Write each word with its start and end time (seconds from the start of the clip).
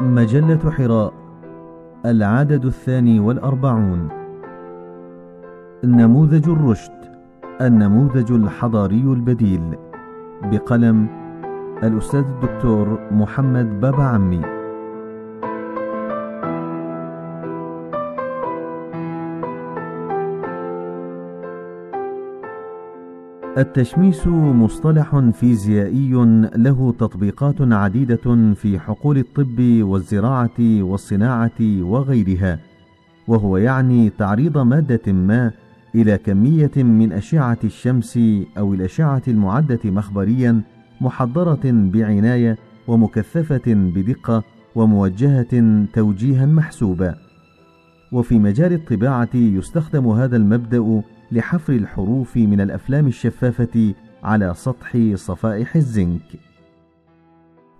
مجلة 0.00 0.70
حراء 0.70 1.12
العدد 2.06 2.64
الثاني 2.64 3.20
والأربعون. 3.20 4.08
نموذج 5.84 6.48
الرشد 6.48 6.92
النموذج 7.60 8.32
الحضاري 8.32 9.02
البديل. 9.02 9.76
بقلم 10.42 11.06
الأستاذ 11.82 12.24
الدكتور 12.24 12.98
محمد 13.10 13.80
بابا 13.80 14.02
عمي. 14.02 14.55
التشميس 23.56 24.26
مصطلح 24.26 25.18
فيزيائي 25.18 26.12
له 26.56 26.94
تطبيقات 26.98 27.54
عديدة 27.60 28.54
في 28.54 28.78
حقول 28.78 29.18
الطب 29.18 29.60
والزراعة 29.60 30.58
والصناعة 30.60 31.60
وغيرها، 31.60 32.58
وهو 33.28 33.56
يعني 33.56 34.10
تعريض 34.10 34.58
مادة 34.58 35.12
ما 35.12 35.52
إلى 35.94 36.18
كمية 36.18 36.70
من 36.76 37.12
أشعة 37.12 37.58
الشمس 37.64 38.18
أو 38.58 38.74
الأشعة 38.74 39.22
المعدة 39.28 39.80
مخبريا 39.84 40.60
محضرة 41.00 41.60
بعناية 41.64 42.58
ومكثفة 42.88 43.74
بدقة 43.74 44.42
وموجهة 44.74 45.84
توجيها 45.92 46.46
محسوبا. 46.46 47.14
وفي 48.12 48.38
مجال 48.38 48.72
الطباعة 48.72 49.34
يستخدم 49.34 50.06
هذا 50.08 50.36
المبدأ 50.36 51.02
لحفر 51.32 51.72
الحروف 51.72 52.36
من 52.36 52.60
الأفلام 52.60 53.06
الشفافة 53.06 53.94
على 54.22 54.54
سطح 54.54 55.14
صفائح 55.14 55.76
الزنك. 55.76 56.40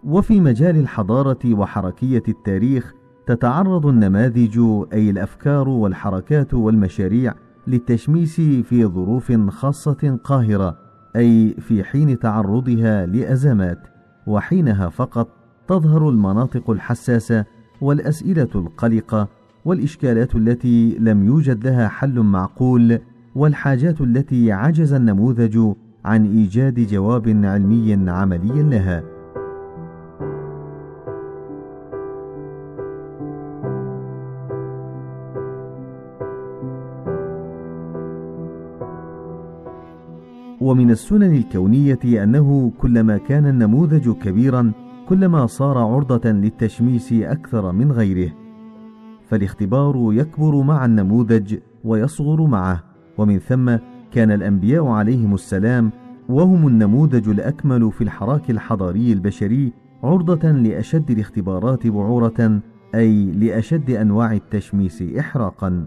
وفي 0.05 0.41
مجال 0.41 0.77
الحضارة 0.77 1.55
وحركية 1.55 2.23
التاريخ 2.29 2.95
تتعرض 3.27 3.87
النماذج 3.87 4.59
أي 4.93 5.11
الأفكار 5.11 5.69
والحركات 5.69 6.55
والمشاريع 6.55 7.35
للتشميس 7.67 8.41
في 8.41 8.87
ظروف 8.87 9.33
خاصة 9.51 10.19
قاهرة 10.25 10.79
أي 11.17 11.55
في 11.61 11.85
حين 11.85 12.19
تعرضها 12.19 13.07
لأزمات 13.07 13.79
وحينها 14.27 14.89
فقط 14.89 15.29
تظهر 15.69 16.09
المناطق 16.09 16.71
الحساسة 16.71 17.45
والأسئلة 17.81 18.49
القلقة 18.55 19.29
والإشكالات 19.65 20.35
التي 20.35 20.97
لم 21.01 21.27
يوجد 21.27 21.67
لها 21.67 21.89
حل 21.89 22.21
معقول 22.21 22.99
والحاجات 23.37 24.01
التي 24.01 24.53
عجز 24.53 24.93
النموذج 24.93 25.59
عن 26.05 26.27
إيجاد 26.27 26.81
جواب 26.81 27.29
علمي 27.29 28.11
عملي 28.11 28.63
لها. 28.63 29.03
ومن 40.61 40.91
السنن 40.91 41.37
الكونية 41.37 42.25
أنه 42.25 42.73
كلما 42.79 43.17
كان 43.19 43.47
النموذج 43.47 44.11
كبيرا 44.11 44.73
كلما 45.09 45.47
صار 45.47 45.79
عرضة 45.79 46.31
للتشميس 46.31 47.13
أكثر 47.13 47.73
من 47.73 47.93
غيره. 47.93 48.33
فالاختبار 49.29 50.09
يكبر 50.13 50.63
مع 50.63 50.85
النموذج 50.85 51.59
ويصغر 51.85 52.47
معه. 52.47 52.86
ومن 53.19 53.39
ثم 53.39 53.77
كان 54.13 54.31
الأنبياء 54.31 54.87
عليهم 54.87 55.35
السلام 55.35 55.91
وهم 56.29 56.69
النموذج 56.69 57.29
الأكمل 57.29 57.93
في 57.93 58.05
الحراك 58.05 58.51
الحضاري 58.51 59.13
البشري 59.13 59.73
عرضة 60.05 60.51
لأشد 60.51 61.11
الاختبارات 61.11 61.87
بعورة 61.87 62.61
أي 62.95 63.33
لأشد 63.33 63.91
أنواع 63.91 64.33
التشميس 64.33 65.03
احراقا. 65.03 65.87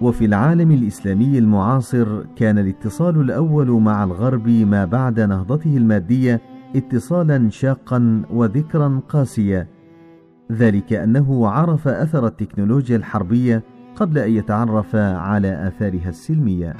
وفي 0.00 0.24
العالم 0.24 0.70
الإسلامي 0.70 1.38
المعاصر 1.38 2.22
كان 2.36 2.58
الاتصال 2.58 3.20
الأول 3.20 3.70
مع 3.70 4.04
الغرب 4.04 4.48
ما 4.48 4.84
بعد 4.84 5.20
نهضته 5.20 5.76
المادية 5.76 6.40
اتصالا 6.76 7.50
شاقا 7.50 8.22
وذكرا 8.30 9.00
قاسيا. 9.08 9.66
ذلك 10.52 10.92
أنه 10.92 11.48
عرف 11.48 11.88
أثر 11.88 12.26
التكنولوجيا 12.26 12.96
الحربية 12.96 13.62
قبل 13.96 14.18
أن 14.18 14.30
يتعرف 14.30 14.96
على 14.96 15.68
آثارها 15.68 16.08
السلمية. 16.08 16.76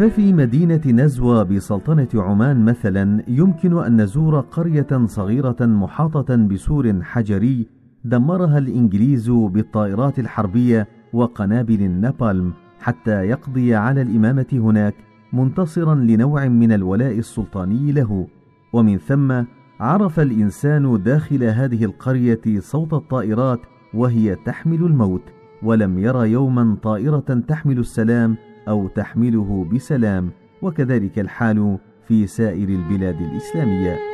ففي 0.00 0.32
مدينة 0.32 0.80
نزوى 0.86 1.44
بسلطنة 1.44 2.08
عمان 2.14 2.64
مثلا 2.64 3.22
يمكن 3.28 3.78
أن 3.78 4.00
نزور 4.00 4.40
قرية 4.40 5.06
صغيرة 5.06 5.56
محاطة 5.60 6.36
بسور 6.36 7.02
حجري 7.02 7.66
دمرها 8.04 8.58
الإنجليز 8.58 9.30
بالطائرات 9.30 10.18
الحربية 10.18 10.88
وقنابل 11.12 11.82
النابالم 11.82 12.52
حتى 12.80 13.10
يقضي 13.10 13.74
على 13.74 14.02
الإمامة 14.02 14.46
هناك 14.52 14.94
منتصرا 15.32 15.94
لنوع 15.94 16.48
من 16.48 16.72
الولاء 16.72 17.18
السلطاني 17.18 17.92
له. 17.92 18.26
ومن 18.72 18.98
ثم 18.98 19.42
عرف 19.80 20.20
الإنسان 20.20 21.02
داخل 21.02 21.44
هذه 21.44 21.84
القرية 21.84 22.40
صوت 22.58 22.92
الطائرات 22.92 23.60
وهي 23.94 24.34
تحمل 24.34 24.82
الموت 24.82 25.22
ولم 25.62 25.98
يرى 25.98 26.30
يوما 26.30 26.76
طائرة 26.82 27.42
تحمل 27.48 27.78
السلام 27.78 28.36
أو 28.68 28.88
تحمله 28.88 29.68
بسلام. 29.72 30.30
وكذلك 30.62 31.18
الحال 31.18 31.78
في 32.08 32.26
سائر 32.26 32.68
البلاد 32.68 33.20
الإسلامية. 33.20 34.09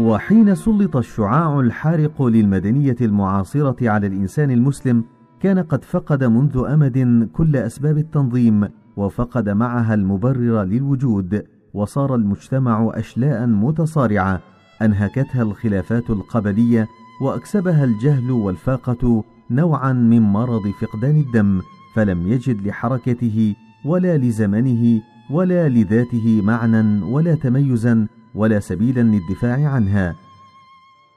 وحين 0.00 0.54
سلط 0.54 0.96
الشعاع 0.96 1.60
الحارق 1.60 2.22
للمدنية 2.22 2.96
المعاصرة 3.00 3.90
على 3.90 4.06
الإنسان 4.06 4.50
المسلم 4.50 5.04
كان 5.40 5.58
قد 5.58 5.84
فقد 5.84 6.24
منذ 6.24 6.64
أمد 6.68 7.28
كل 7.32 7.56
أسباب 7.56 7.98
التنظيم 7.98 8.68
وفقد 8.96 9.48
معها 9.48 9.94
المبرر 9.94 10.62
للوجود 10.62 11.44
وصار 11.74 12.14
المجتمع 12.14 12.90
أشلاء 12.94 13.46
متصارعة 13.46 14.40
أنهكتها 14.82 15.42
الخلافات 15.42 16.10
القبلية 16.10 16.88
وأكسبها 17.22 17.84
الجهل 17.84 18.30
والفاقة 18.30 19.24
نوعا 19.50 19.92
من 19.92 20.20
مرض 20.20 20.66
فقدان 20.80 21.16
الدم 21.16 21.60
فلم 21.94 22.26
يجد 22.26 22.66
لحركته 22.66 23.54
ولا 23.84 24.18
لزمنه 24.18 25.02
ولا 25.30 25.68
لذاته 25.68 26.40
معنى 26.44 27.04
ولا 27.04 27.34
تميزا 27.34 28.06
ولا 28.34 28.60
سبيلا 28.60 29.00
للدفاع 29.00 29.68
عنها. 29.68 30.16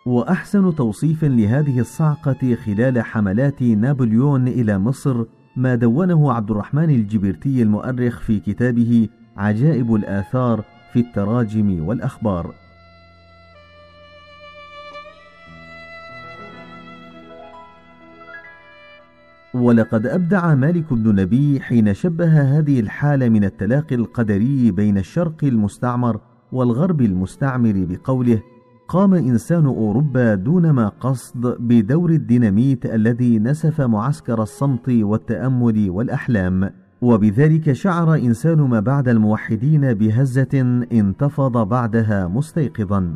وأحسن 0.06 0.75
توصيف 0.75 1.24
لهذه 1.24 1.79
الصعقة 1.79 2.56
خلال 2.56 3.01
حملات 3.01 3.62
نابليون 3.62 4.47
إلى 4.47 4.78
مصر 4.78 5.24
ما 5.56 5.75
دونه 5.75 6.34
عبد 6.34 6.51
الرحمن 6.51 6.90
الجبرتي 6.90 7.62
المؤرخ 7.62 8.19
في 8.19 8.40
كتابه 8.40 9.09
عجائب 9.38 9.96
الآثار 9.96 10.63
في 10.94 11.00
التراجم 11.00 11.88
والأخبار. 11.88 12.53
ولقد 19.53 20.06
أبدع 20.07 20.56
مالك 20.56 20.94
بن 20.94 21.16
نبي 21.16 21.62
حين 21.62 21.94
شبه 21.94 22.57
هذه 22.57 22.80
الحالة 22.80 23.30
من 23.30 23.44
التلاقي 23.44 23.95
القدري 23.95 24.71
بين 24.71 24.98
الشرق 24.98 25.44
المستعمر 25.44 26.19
والغرب 26.54 27.02
المستعمر 27.02 27.86
بقوله 27.90 28.42
قام 28.88 29.14
إنسان 29.14 29.66
أوروبا 29.66 30.36
دون 30.36 30.70
ما 30.70 30.88
قصد 30.88 31.58
بدور 31.60 32.10
الديناميت 32.10 32.86
الذي 32.86 33.40
نسف 33.40 33.82
معسكر 33.82 34.42
الصمت 34.42 34.90
والتأمل 34.90 35.90
والأحلام. 35.90 36.70
وبذلك 37.02 37.72
شعر 37.72 38.16
إنسان 38.16 38.62
ما 38.62 38.80
بعد 38.80 39.08
الموحدين 39.10 39.94
بهزة 39.94 40.84
انتفض 40.92 41.68
بعدها 41.68 42.28
مستيقظا. 42.28 43.16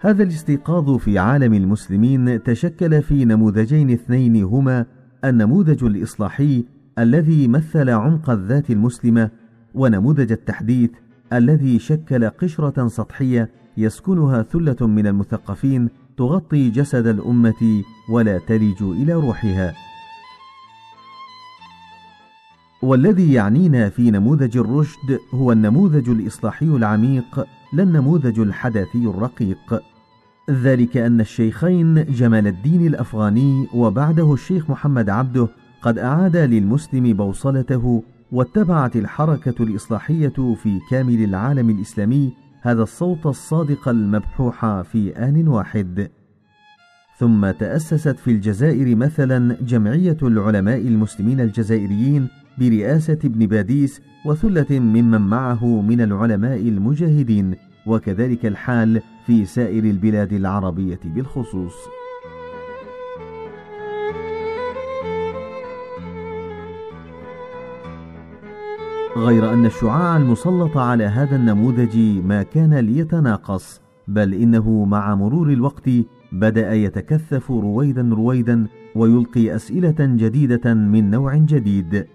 هذا 0.00 0.22
الاستيقاظ 0.22 0.96
في 0.96 1.18
عالم 1.18 1.54
المسلمين 1.54 2.42
تشكل 2.42 3.02
في 3.02 3.24
نموذجين 3.24 3.90
اثنين 3.90 4.44
هما 4.44 4.86
النموذج 5.24 5.84
الإصلاحي 5.84 6.64
الذي 6.98 7.48
مثل 7.48 7.90
عمق 7.90 8.30
الذات 8.30 8.70
المسلمة 8.70 9.30
ونموذج 9.74 10.32
التحديث 10.32 10.90
الذي 11.34 11.78
شكل 11.78 12.28
قشرة 12.28 12.88
سطحية 12.88 13.50
يسكنها 13.76 14.42
ثلة 14.42 14.86
من 14.86 15.06
المثقفين 15.06 15.88
تغطي 16.16 16.70
جسد 16.70 17.06
الأمة 17.06 17.82
ولا 18.10 18.38
تلج 18.38 18.82
إلى 18.82 19.12
روحها. 19.12 19.74
والذي 22.82 23.32
يعنينا 23.32 23.88
في 23.88 24.10
نموذج 24.10 24.56
الرشد 24.56 25.18
هو 25.34 25.52
النموذج 25.52 26.08
الإصلاحي 26.08 26.66
العميق 26.66 27.46
لا 27.72 27.82
النموذج 27.82 28.40
الحداثي 28.40 29.06
الرقيق 29.06 29.82
ذلك 30.50 30.96
أن 30.96 31.20
الشيخين 31.20 32.04
جمال 32.04 32.46
الدين 32.46 32.86
الأفغاني 32.86 33.68
وبعده 33.74 34.32
الشيخ 34.34 34.70
محمد 34.70 35.10
عبده 35.10 35.48
قد 35.82 35.98
أعاد 35.98 36.36
للمسلم 36.36 37.12
بوصلته 37.12 38.02
واتبعت 38.34 38.96
الحركة 38.96 39.62
الإصلاحية 39.62 40.54
في 40.62 40.80
كامل 40.90 41.24
العالم 41.24 41.70
الإسلامي 41.70 42.32
هذا 42.62 42.82
الصوت 42.82 43.26
الصادق 43.26 43.88
المبحوح 43.88 44.82
في 44.82 45.16
آن 45.16 45.48
واحد. 45.48 46.10
ثم 47.18 47.50
تأسست 47.50 48.18
في 48.18 48.30
الجزائر 48.30 48.96
مثلا 48.96 49.56
جمعية 49.60 50.16
العلماء 50.22 50.80
المسلمين 50.80 51.40
الجزائريين 51.40 52.28
برئاسة 52.58 53.18
ابن 53.24 53.46
باديس 53.46 54.00
وثلة 54.26 54.80
ممن 54.80 55.20
معه 55.20 55.80
من 55.80 56.00
العلماء 56.00 56.60
المجاهدين، 56.68 57.54
وكذلك 57.86 58.46
الحال 58.46 59.00
في 59.26 59.44
سائر 59.44 59.84
البلاد 59.84 60.32
العربية 60.32 61.00
بالخصوص. 61.04 61.74
غير 69.16 69.52
أن 69.52 69.66
الشعاع 69.66 70.16
المسلط 70.16 70.76
على 70.76 71.04
هذا 71.04 71.36
النموذج 71.36 71.98
ما 72.24 72.42
كان 72.42 72.74
ليتناقص 72.74 73.80
بل 74.08 74.34
إنه 74.34 74.84
مع 74.84 75.14
مرور 75.14 75.50
الوقت 75.50 75.90
بدأ 76.32 76.72
يتكثف 76.72 77.50
رويدا 77.50 78.10
رويدا 78.12 78.66
ويلقي 78.96 79.54
أسئلة 79.54 79.94
جديدة 80.00 80.74
من 80.74 81.10
نوع 81.10 81.36
جديد. 81.36 82.06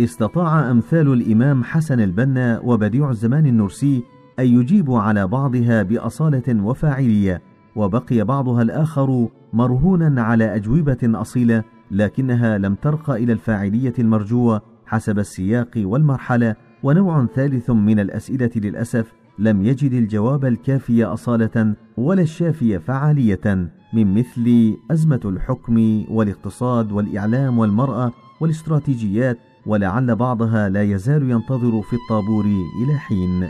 استطاع 0.00 0.70
أمثال 0.70 1.12
الإمام 1.12 1.64
حسن 1.64 2.00
البنا 2.00 2.60
وبديع 2.64 3.10
الزمان 3.10 3.46
النرسي 3.46 4.02
أن 4.38 4.46
يجيبوا 4.46 5.00
على 5.00 5.26
بعضها 5.26 5.82
بأصالة 5.82 6.62
وفاعلية 6.64 7.42
وبقي 7.76 8.24
بعضها 8.24 8.62
الآخر 8.62 9.28
مرهونا 9.52 10.22
على 10.22 10.56
أجوبة 10.56 10.98
أصيلة 11.04 11.64
لكنها 11.90 12.58
لم 12.58 12.74
ترق 12.74 13.10
إلى 13.10 13.32
الفاعلية 13.32 13.94
المرجوة 13.98 14.62
حسب 14.88 15.18
السياق 15.18 15.70
والمرحلة 15.76 16.56
ونوع 16.82 17.26
ثالث 17.26 17.70
من 17.70 18.00
الأسئلة 18.00 18.50
للأسف 18.56 19.12
لم 19.38 19.64
يجد 19.64 19.92
الجواب 19.92 20.44
الكافي 20.44 21.04
أصالة 21.04 21.74
ولا 21.96 22.22
الشافي 22.22 22.78
فعالية 22.78 23.70
من 23.92 24.14
مثل 24.14 24.76
أزمة 24.90 25.20
الحكم 25.24 26.04
والاقتصاد 26.10 26.92
والإعلام 26.92 27.58
والمرأة 27.58 28.12
والاستراتيجيات 28.40 29.38
ولعل 29.66 30.16
بعضها 30.16 30.68
لا 30.68 30.82
يزال 30.82 31.30
ينتظر 31.30 31.82
في 31.82 31.96
الطابور 31.96 32.44
إلى 32.82 32.98
حين. 32.98 33.48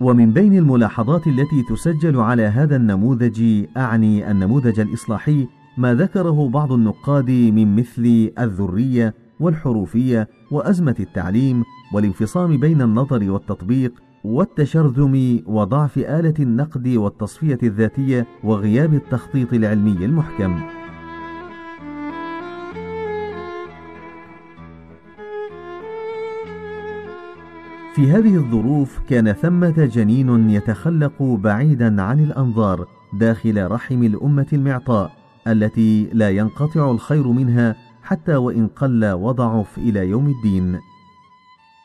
ومن 0.00 0.32
بين 0.32 0.58
الملاحظات 0.58 1.26
التي 1.26 1.62
تسجل 1.62 2.20
على 2.20 2.42
هذا 2.42 2.76
النموذج 2.76 3.64
أعني 3.76 4.30
النموذج 4.30 4.80
الإصلاحي 4.80 5.48
ما 5.78 5.94
ذكره 5.94 6.48
بعض 6.48 6.72
النقاد 6.72 7.30
من 7.30 7.76
مثل 7.76 8.32
الذرية 8.38 9.14
والحروفية 9.40 10.28
وأزمة 10.50 10.96
التعليم 11.00 11.64
والانفصام 11.92 12.56
بين 12.56 12.82
النظر 12.82 13.30
والتطبيق 13.30 13.92
والتشرذم 14.24 15.42
وضعف 15.46 15.98
آلة 15.98 16.34
النقد 16.40 16.88
والتصفية 16.88 17.58
الذاتية 17.62 18.26
وغياب 18.44 18.94
التخطيط 18.94 19.52
العلمي 19.54 20.04
المحكم. 20.04 20.60
في 27.94 28.10
هذه 28.10 28.36
الظروف 28.36 28.98
كان 29.08 29.32
ثمة 29.32 29.84
جنين 29.84 30.50
يتخلق 30.50 31.22
بعيدا 31.22 32.02
عن 32.02 32.20
الأنظار 32.24 32.86
داخل 33.12 33.70
رحم 33.70 34.02
الأمة 34.02 34.46
المعطاء 34.52 35.27
التي 35.46 36.10
لا 36.12 36.30
ينقطع 36.30 36.90
الخير 36.90 37.28
منها 37.28 37.76
حتى 38.02 38.36
وإن 38.36 38.66
قل 38.66 39.12
وضعف 39.12 39.78
إلى 39.78 40.08
يوم 40.08 40.26
الدين. 40.26 40.78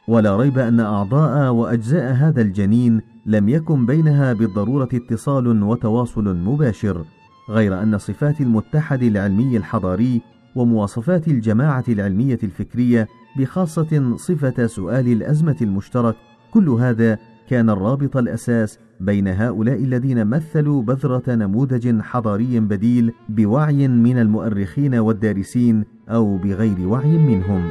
ولا 0.07 0.37
ريب 0.37 0.57
أن 0.59 0.79
أعضاء 0.79 1.53
وأجزاء 1.53 2.13
هذا 2.13 2.41
الجنين 2.41 3.01
لم 3.25 3.49
يكن 3.49 3.85
بينها 3.85 4.33
بالضرورة 4.33 4.89
اتصال 4.93 5.63
وتواصل 5.63 6.37
مباشر 6.37 7.05
غير 7.49 7.83
أن 7.83 7.97
صفات 7.97 8.41
المتحد 8.41 9.03
العلمي 9.03 9.57
الحضاري 9.57 10.21
ومواصفات 10.55 11.27
الجماعة 11.27 11.83
العلمية 11.89 12.39
الفكرية 12.43 13.07
بخاصة 13.37 14.15
صفة 14.17 14.67
سؤال 14.67 15.07
الأزمة 15.07 15.57
المشترك 15.61 16.15
كل 16.51 16.69
هذا 16.69 17.17
كان 17.49 17.69
الرابط 17.69 18.17
الأساس 18.17 18.79
بين 19.05 19.27
هؤلاء 19.27 19.83
الذين 19.83 20.27
مثلوا 20.27 20.81
بذرة 20.81 21.23
نموذج 21.27 22.01
حضاري 22.01 22.59
بديل 22.59 23.13
بوعي 23.29 23.87
من 23.87 24.17
المؤرخين 24.17 24.95
والدارسين 24.95 25.83
أو 26.09 26.37
بغير 26.37 26.87
وعي 26.87 27.17
منهم. 27.17 27.69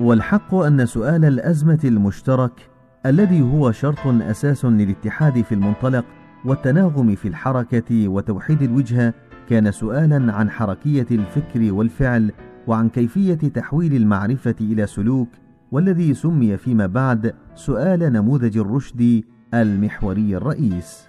والحق 0.00 0.54
أن 0.54 0.86
سؤال 0.86 1.24
الأزمة 1.24 1.80
المشترك 1.84 2.70
الذي 3.06 3.42
هو 3.42 3.72
شرط 3.72 4.06
أساس 4.06 4.64
للاتحاد 4.64 5.42
في 5.42 5.52
المنطلق 5.52 6.04
والتناغم 6.44 7.14
في 7.14 7.28
الحركة 7.28 8.08
وتوحيد 8.08 8.62
الوجهه 8.62 9.14
كان 9.48 9.70
سؤالا 9.70 10.32
عن 10.32 10.50
حركية 10.50 11.06
الفكر 11.10 11.72
والفعل 11.72 12.32
وعن 12.66 12.88
كيفية 12.88 13.34
تحويل 13.34 13.94
المعرفة 13.94 14.54
إلى 14.60 14.86
سلوك 14.86 15.28
والذي 15.72 16.14
سمي 16.14 16.56
فيما 16.56 16.86
بعد 16.86 17.34
سؤال 17.54 18.00
نموذج 18.12 18.58
الرشد 18.58 19.24
المحوري 19.54 20.36
الرئيس. 20.36 21.06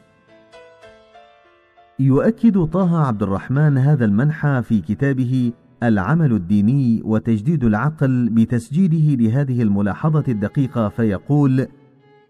يؤكد 2.00 2.65
طه 2.65 3.07
عبد 3.07 3.24
الرحمن 3.24 3.77
هذا 3.77 4.06
المنحى 4.06 4.62
في 4.63 4.81
كتابه 4.81 5.54
العمل 5.83 6.31
الديني 6.33 7.01
وتجديد 7.06 7.63
العقل 7.63 8.30
بتسجيله 8.30 9.15
لهذه 9.15 9.62
الملاحظة 9.62 10.24
الدقيقة 10.27 10.89
فيقول 10.89 11.68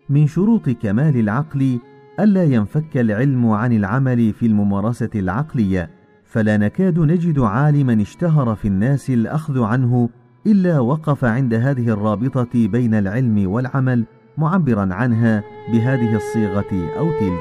من 0.09 0.27
شروط 0.27 0.69
كمال 0.69 1.18
العقل 1.18 1.79
ألا 2.19 2.44
ينفك 2.44 2.98
العلم 2.98 3.50
عن 3.50 3.74
العمل 3.74 4.34
في 4.34 4.46
الممارسة 4.46 5.10
العقلية 5.15 5.89
فلا 6.38 6.58
نكاد 6.58 7.00
نجد 7.00 7.39
عالما 7.39 8.01
اشتهر 8.01 8.56
في 8.56 8.67
الناس 8.67 9.10
الأخذ 9.10 9.63
عنه 9.63 10.10
إلا 10.48 10.79
وقف 10.79 11.25
عند 11.25 11.53
هذه 11.53 11.89
الرابطة 11.89 12.67
بين 12.67 12.94
العلم 12.94 13.50
والعمل 13.51 14.06
معبرا 14.38 14.94
عنها 14.94 15.44
بهذه 15.74 16.15
الصيغة 16.15 16.98
أو 16.98 17.12
تلك. 17.20 17.39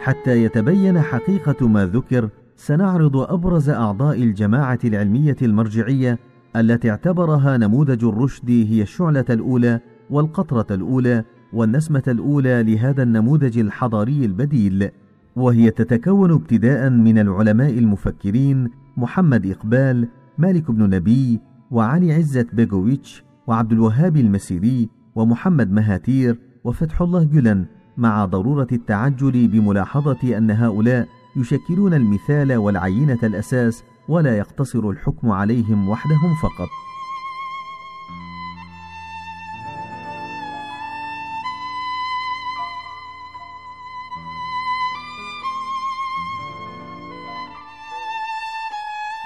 حتى 0.00 0.42
يتبين 0.42 1.00
حقيقة 1.00 1.68
ما 1.68 1.86
ذكر 1.86 2.28
سنعرض 2.56 3.16
أبرز 3.16 3.70
أعضاء 3.70 4.22
الجماعة 4.22 4.78
العلمية 4.84 5.36
المرجعية 5.42 6.18
التي 6.56 6.90
اعتبرها 6.90 7.56
نموذج 7.56 8.04
الرشد 8.04 8.50
هي 8.50 8.82
الشعلة 8.82 9.24
الأولى 9.30 9.80
والقطرة 10.10 10.66
الأولى 10.70 11.24
والنسمة 11.52 12.02
الأولى 12.08 12.62
لهذا 12.62 13.02
النموذج 13.02 13.58
الحضاري 13.58 14.24
البديل. 14.24 14.90
وهي 15.38 15.70
تتكون 15.70 16.32
ابتداء 16.32 16.90
من 16.90 17.18
العلماء 17.18 17.78
المفكرين 17.78 18.70
محمد 18.96 19.46
إقبال 19.46 20.08
مالك 20.38 20.70
بن 20.70 20.90
نبي 20.90 21.40
وعلي 21.70 22.12
عزت 22.12 22.54
بيغويتش 22.54 23.24
وعبد 23.46 23.72
الوهاب 23.72 24.16
المسيري 24.16 24.88
ومحمد 25.14 25.72
مهاتير 25.72 26.38
وفتح 26.64 27.02
الله 27.02 27.24
جلن 27.24 27.66
مع 27.96 28.24
ضرورة 28.24 28.66
التعجل 28.72 29.48
بملاحظة 29.48 30.38
أن 30.38 30.50
هؤلاء 30.50 31.08
يشكلون 31.36 31.94
المثال 31.94 32.56
والعينة 32.56 33.18
الأساس 33.22 33.84
ولا 34.08 34.38
يقتصر 34.38 34.90
الحكم 34.90 35.30
عليهم 35.30 35.88
وحدهم 35.88 36.34
فقط. 36.42 36.87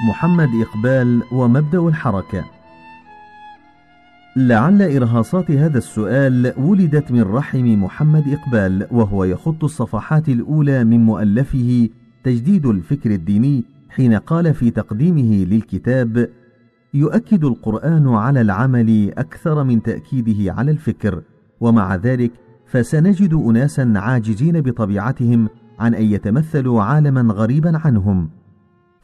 محمد 0.09 0.51
إقبال 0.55 1.23
ومبدأ 1.33 1.79
الحركة. 1.79 2.45
لعل 4.37 4.83
إرهاصات 4.83 5.51
هذا 5.51 5.79
السؤال 5.79 6.53
ولدت 6.57 7.13
من 7.13 7.23
رحم 7.23 7.83
محمد 7.85 8.29
إقبال 8.29 8.87
وهو 8.91 9.25
يخط 9.25 9.65
الصفحات 9.65 10.29
الأولى 10.29 10.85
من 10.85 11.01
مؤلفه 11.01 11.89
تجديد 12.25 12.67
الفكر 12.67 13.11
الديني 13.11 13.65
حين 13.91 14.15
قال 14.15 14.55
في 14.55 14.71
تقديمه 14.71 15.45
للكتاب 15.45 16.29
يؤكد 16.95 17.45
القرآن 17.45 18.09
على 18.09 18.41
العمل 18.41 19.13
أكثر 19.19 19.65
من 19.65 19.83
تأكيده 19.83 20.53
على 20.53 20.71
الفكر 20.71 21.23
ومع 21.61 21.95
ذلك 21.97 22.33
فسنجد 22.67 23.35
اناسا 23.35 23.93
عاجزين 23.97 24.61
بطبيعتهم 24.61 25.49
عن 25.79 25.95
أن 25.95 26.05
يتمثلوا 26.05 26.83
عالما 26.83 27.35
غريبا 27.35 27.79
عنهم. 27.85 28.42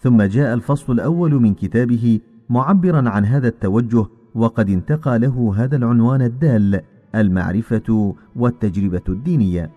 ثم 0.00 0.23
جاء 0.23 0.55
الفصل 0.55 0.93
الأول 0.93 1.35
من 1.35 1.55
كتابه 1.55 2.21
معبرا 2.50 3.09
عن 3.09 3.25
هذا 3.25 3.49
التوجه 3.49 4.07
وقد 4.35 4.71
انتقى 4.71 5.19
له 5.19 5.55
هذا 5.57 5.76
العنوان 5.76 6.23
الدال 6.23 6.81
المعرفة 7.14 8.14
والتجربة 8.37 9.02
الدينية. 9.09 9.71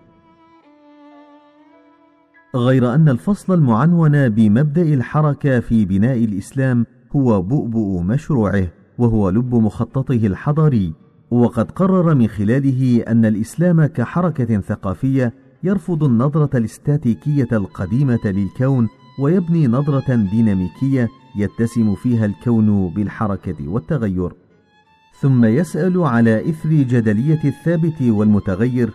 غير 2.56 2.94
أن 2.94 3.08
الفصل 3.08 3.54
المعنون 3.54 4.28
بمبدأ 4.28 4.82
الحركة 4.82 5.60
في 5.60 5.84
بناء 5.84 6.24
الإسلام 6.24 6.86
هو 7.16 7.42
بؤبؤ 7.42 8.00
مشروعه 8.00 8.68
وهو 8.98 9.30
لب 9.30 9.54
مخططه 9.54 10.26
الحضاري. 10.26 10.92
وقد 11.30 11.70
قرر 11.70 12.14
من 12.14 12.28
خلاله 12.28 13.02
أن 13.08 13.24
الإسلام 13.24 13.86
كحركة 13.86 14.60
ثقافية 14.60 15.34
يرفض 15.62 16.04
النظرة 16.04 16.56
الاستاتيكية 16.56 17.48
القديمة 17.52 18.20
للكون 18.24 18.88
ويبني 19.18 19.66
نظرة 19.66 20.14
ديناميكية 20.14 21.08
يتسم 21.36 21.94
فيها 21.94 22.26
الكون 22.26 22.88
بالحركة 22.88 23.68
والتغير. 23.68 24.32
ثم 25.20 25.44
يسأل 25.44 26.02
على 26.02 26.50
إثر 26.50 26.68
جدلية 26.68 27.40
الثابت 27.44 28.02
والمتغير 28.02 28.90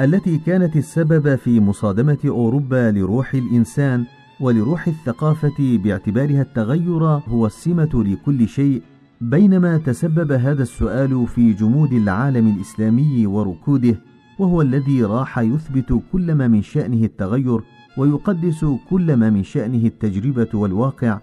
التي 0.00 0.38
كانت 0.38 0.76
السبب 0.76 1.34
في 1.36 1.60
مصادمة 1.60 2.18
أوروبا 2.24 2.90
لروح 2.90 3.34
الإنسان 3.34 4.04
ولروح 4.40 4.88
الثقافة 4.88 5.78
باعتبارها 5.84 6.42
التغير 6.42 7.04
هو 7.04 7.46
السمة 7.46 7.90
لكل 7.94 8.48
شيء 8.48 8.82
بينما 9.20 9.78
تسبب 9.78 10.32
هذا 10.32 10.62
السؤال 10.62 11.26
في 11.26 11.52
جمود 11.52 11.92
العالم 11.92 12.48
الإسلامي 12.56 13.26
وركوده 13.26 14.00
وهو 14.38 14.62
الذي 14.62 15.04
راح 15.04 15.38
يثبت 15.38 16.02
كل 16.12 16.34
ما 16.34 16.48
من 16.48 16.62
شأنه 16.62 17.04
التغير 17.04 17.60
ويقدس 17.96 18.64
كل 18.90 19.16
ما 19.16 19.30
من 19.30 19.44
شأنه 19.44 19.86
التجربة 19.86 20.48
والواقع 20.54 21.18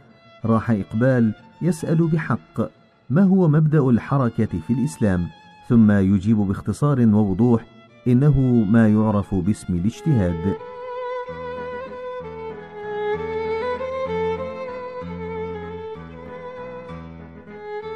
راح 0.46 0.72
إقبال 0.72 1.34
يسأل 1.62 2.08
بحق 2.08 2.62
ما 3.10 3.24
هو 3.24 3.48
مبدأ 3.48 3.90
الحركة 3.90 4.60
في 4.68 4.74
الإسلام 4.74 5.28
ثم 5.70 5.92
يجيب 5.92 6.38
باختصار 6.38 7.00
ووضوح 7.00 7.66
إنه 8.08 8.66
ما 8.70 8.88
يعرف 8.90 9.36
باسم 9.36 9.74
الاجتهاد. 9.74 10.56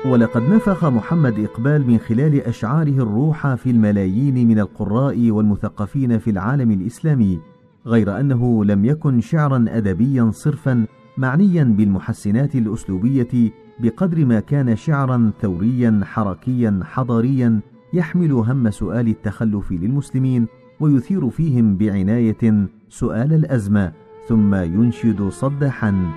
ولقد 0.06 0.42
نفخ 0.42 0.86
محمد 0.86 1.40
إقبال 1.40 1.88
من 1.88 1.98
خلال 1.98 2.42
أشعاره 2.42 2.90
الروح 2.90 3.56
في 3.56 3.70
الملايين 3.70 4.48
من 4.48 4.60
القراء 4.60 5.32
والمثقفين 5.32 6.20
في 6.20 6.30
العالم 6.30 6.72
الإسلامي 6.72 7.40
غير 7.88 8.20
أنه 8.20 8.66
لم 8.66 8.86
يكن 8.86 9.22
شعرا 9.22 9.66
أدبيا 9.70 10.32
صرفا 10.32 10.86
معنيا 11.18 11.64
بالمحسنات 11.64 12.56
الأسلوبية 12.56 13.52
بقدر 13.80 14.26
ما 14.26 14.40
كان 14.40 14.76
شعرا 14.76 15.32
ثوريا 15.42 16.02
حركيا 16.04 16.80
حضاريا 16.84 17.60
يحمل 17.94 18.32
هم 18.32 18.70
سؤال 18.70 19.08
التخلف 19.08 19.72
للمسلمين 19.72 20.46
ويثير 20.80 21.30
فيهم 21.30 21.78
بعناية 21.78 22.68
سؤال 22.90 23.34
الأزمة 23.34 23.92
ثم 24.28 24.56
ينشد 24.56 25.30
صدحا. 25.30 26.12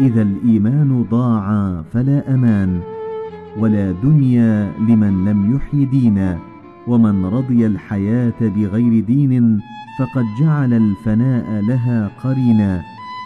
إذا 0.00 0.22
الإيمان 0.22 1.06
ضاع 1.10 1.82
فلا 1.92 2.34
أمان 2.34 2.80
ولا 3.58 3.92
دنيا 3.92 4.72
لمن 4.88 5.24
لم 5.24 5.56
يحي 5.56 5.84
دينا. 5.84 6.55
ومن 6.86 7.24
رضي 7.24 7.66
الحياة 7.66 8.40
بغير 8.40 9.04
دين 9.04 9.60
فقد 9.98 10.24
جعل 10.40 10.72
الفناء 10.72 11.60
لها 11.60 12.10
قرينا 12.24 12.82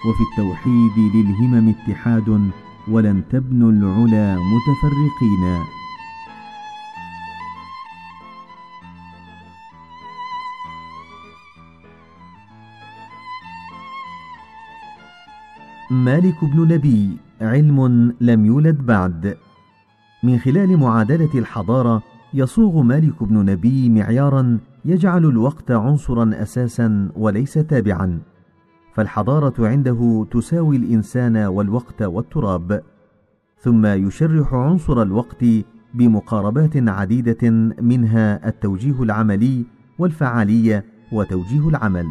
وفي 0.07 0.23
التوحيد 0.31 1.15
للهمم 1.15 1.69
اتحاد 1.69 2.51
ولن 2.89 3.23
تبنوا 3.31 3.73
العلا 3.73 4.37
متفرقين. 4.37 5.65
مالك 15.91 16.45
بن 16.45 16.75
نبي 16.75 17.17
علم 17.41 18.13
لم 18.21 18.47
يولد 18.47 18.87
بعد. 18.87 19.37
من 20.23 20.39
خلال 20.39 20.77
معادلة 20.77 21.31
الحضارة 21.35 22.03
يصوغ 22.35 22.83
مالك 22.83 23.23
بن 23.23 23.45
نبي 23.45 23.89
معيارا 23.89 24.59
يجعل 24.85 25.25
الوقت 25.25 25.71
عنصرا 25.71 26.31
أساسا 26.35 27.11
وليس 27.17 27.53
تابعا 27.55 28.21
فالحضارة 28.95 29.69
عنده 29.69 30.27
تساوي 30.31 30.77
الإنسان 30.77 31.37
والوقت 31.37 32.03
والتراب 32.03 32.83
ثم 33.61 33.87
يشرح 33.87 34.55
عنصر 34.55 35.03
الوقت 35.03 35.45
بمقاربات 35.95 36.77
عديدة 36.77 37.51
منها 37.81 38.49
التوجيه 38.49 39.03
العملي 39.03 39.65
والفعالية 39.99 40.85
وتوجيه 41.13 41.69
العمل. 41.69 42.07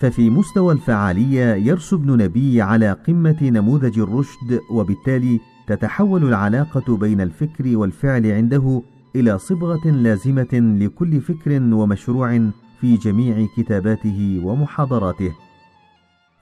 ففي 0.00 0.30
مستوى 0.30 0.74
الفعالية 0.74 1.54
يرسو 1.54 1.96
ابن 1.96 2.22
نبي 2.22 2.62
على 2.62 2.92
قمة 2.92 3.36
نموذج 3.42 3.98
الرشد 3.98 4.60
وبالتالي 4.70 5.40
تتحول 5.66 6.24
العلاقة 6.24 6.96
بين 6.96 7.20
الفكر 7.20 7.76
والفعل 7.76 8.26
عنده 8.26 8.82
إلى 9.16 9.38
صبغة 9.38 9.90
لازمة 9.90 10.76
لكل 10.80 11.20
فكر 11.20 11.62
ومشروع 11.62 12.50
في 12.80 12.96
جميع 12.96 13.46
كتاباته 13.56 14.40
ومحاضراته. 14.44 15.32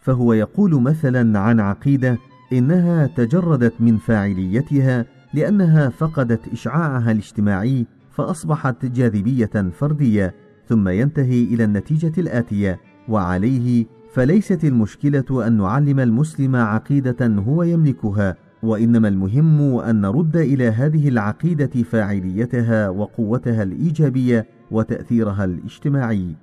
فهو 0.00 0.32
يقول 0.32 0.82
مثلا 0.82 1.38
عن 1.38 1.60
عقيدة 1.60 2.18
إنها 2.52 3.06
تجردت 3.06 3.74
من 3.80 3.96
فاعليتها 3.96 5.06
لأنها 5.34 5.88
فقدت 5.88 6.48
إشعاعها 6.48 7.12
الاجتماعي 7.12 7.86
فأصبحت 8.10 8.86
جاذبية 8.86 9.70
فردية، 9.78 10.34
ثم 10.68 10.88
ينتهي 10.88 11.44
إلى 11.44 11.64
النتيجة 11.64 12.12
الآتية: 12.18 12.80
وعليه 13.08 13.86
فليست 14.12 14.64
المشكلة 14.64 15.46
أن 15.46 15.56
نعلم 15.56 16.00
المسلم 16.00 16.56
عقيدة 16.56 17.26
هو 17.26 17.62
يملكها 17.62 18.36
وإنما 18.62 19.08
المهم 19.08 19.78
أن 19.78 20.00
نرد 20.00 20.36
إلى 20.36 20.68
هذه 20.68 21.08
العقيدة 21.08 21.82
فاعليتها 21.82 22.88
وقوتها 22.88 23.62
الإيجابية 23.62 24.46
وتأثيرها 24.70 25.44
الاجتماعي. 25.44 26.36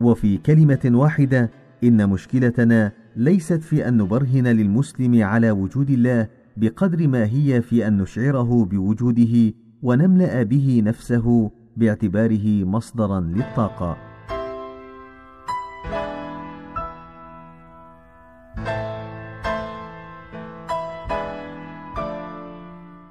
وفي 0.00 0.36
كلمة 0.36 0.80
واحدة 0.84 1.50
إن 1.84 2.08
مشكلتنا 2.08 2.92
ليست 3.16 3.62
في 3.62 3.88
أن 3.88 3.96
نبرهن 3.96 4.46
للمسلم 4.46 5.22
على 5.22 5.50
وجود 5.50 5.90
الله 5.90 6.28
بقدر 6.56 7.08
ما 7.08 7.24
هي 7.24 7.62
في 7.62 7.86
أن 7.88 7.98
نشعره 7.98 8.64
بوجوده 8.64 9.54
ونملأ 9.82 10.42
به 10.42 10.82
نفسه 10.84 11.50
باعتباره 11.76 12.64
مصدرا 12.64 13.20
للطاقة. 13.20 14.15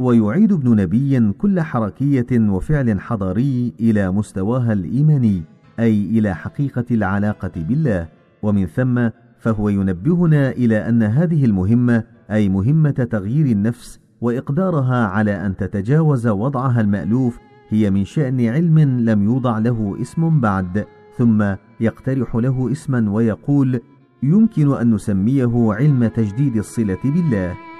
ويعيد 0.05 0.51
ابن 0.51 0.75
نبي 0.75 1.31
كل 1.31 1.61
حركية 1.61 2.25
وفعل 2.31 2.99
حضاري 2.99 3.73
إلى 3.79 4.11
مستواها 4.11 4.73
الإيماني 4.73 5.43
أي 5.79 6.05
إلى 6.05 6.35
حقيقة 6.35 6.85
العلاقة 6.91 7.51
بالله. 7.55 8.07
ومن 8.43 8.65
ثم 8.65 9.09
فهو 9.39 9.69
ينبهنا 9.69 10.51
إلى 10.51 10.89
أن 10.89 11.03
هذه 11.03 11.45
المهمة 11.45 12.03
أي 12.31 12.49
مهمة 12.49 12.91
تغيير 12.91 13.45
النفس 13.45 13.99
وإقدارها 14.21 15.05
على 15.05 15.45
أن 15.45 15.55
تتجاوز 15.55 16.27
وضعها 16.27 16.81
المألوف 16.81 17.39
هي 17.69 17.91
من 17.91 18.05
شأن 18.05 18.45
علم 18.45 18.79
لم 18.79 19.23
يوضع 19.23 19.57
له 19.57 19.97
اسم 20.01 20.39
بعد 20.39 20.85
ثم 21.17 21.55
يقترح 21.79 22.35
له 22.35 22.71
اسما 22.71 23.11
ويقول 23.11 23.79
يمكن 24.23 24.73
أن 24.73 24.93
نسميه 24.93 25.73
علم 25.73 26.07
تجديد 26.07 26.57
الصلة 26.57 26.99
بالله. 27.03 27.74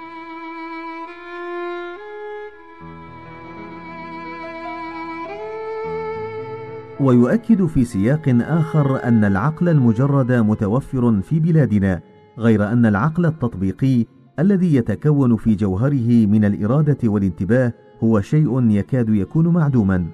ويؤكد 7.00 7.66
في 7.66 7.84
سياق 7.86 8.36
آخر 8.42 9.04
أن 9.04 9.24
العقل 9.24 9.70
المجرد 9.70 10.32
متوفر 10.32 11.22
في 11.22 11.40
بلادنا 11.40 12.02
غير 12.38 12.72
أن 12.72 12.86
العقل 12.86 13.26
التطبيقي 13.26 14.06
الذي 14.40 14.76
يتكون 14.76 15.36
في 15.36 15.56
جوهره 15.56 16.26
من 16.26 16.46
الإرادة 16.46 16.98
والانتباه 17.04 17.74
هو 18.04 18.22
شيء 18.22 18.70
يكاد 18.70 19.10
يكون 19.10 19.48
معدوما. 19.48 20.06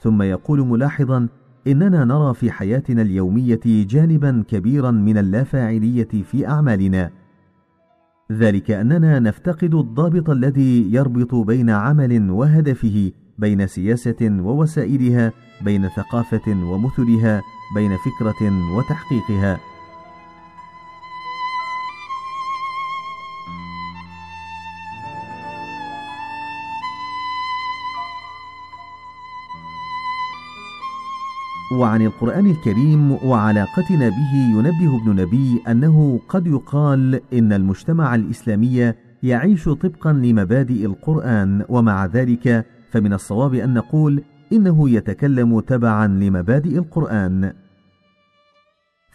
ثم 0.00 0.22
يقول 0.22 0.66
ملاحظا 0.66 1.28
إننا 1.66 2.04
نرى 2.04 2.34
في 2.34 2.50
حياتنا 2.50 3.02
اليومية 3.02 3.60
جانبا 3.64 4.44
كبيرا 4.48 4.90
من 4.90 5.18
اللافاعلية 5.18 6.08
في 6.30 6.48
أعمالنا. 6.48 7.10
ذلك 8.32 8.70
أننا 8.70 9.18
نفتقد 9.18 9.74
الضابط 9.74 10.30
الذي 10.30 10.94
يربط 10.94 11.34
بين 11.34 11.70
عمل 11.70 12.30
وهدفه 12.30 13.12
بين 13.38 13.66
سياسة 13.66 14.16
ووسائلها 14.20 15.32
بين 15.60 15.88
ثقافة 15.88 16.48
ومثلها 16.48 17.42
بين 17.74 17.96
فكرة 17.96 18.42
وتحقيقها. 18.76 19.60
وعن 31.72 32.02
القرآن 32.02 32.46
الكريم 32.50 33.12
وعلاقتنا 33.12 34.08
به 34.08 34.34
ينبه 34.34 34.96
ابن 34.96 35.22
نبي 35.22 35.62
أنه 35.68 36.20
قد 36.28 36.46
يقال 36.46 37.20
إن 37.32 37.52
المجتمع 37.52 38.14
الإسلامي 38.14 38.92
يعيش 39.22 39.64
طبقا 39.64 40.12
لمبادئ 40.12 40.84
القرآن 40.84 41.64
ومع 41.68 42.06
ذلك 42.06 42.66
فمن 42.90 43.12
الصواب 43.12 43.54
أن 43.54 43.74
نقول 43.74 44.22
إنه 44.52 44.90
يتكلم 44.90 45.60
تبعا 45.60 46.06
لمبادئ 46.06 46.78
القرآن. 46.78 47.52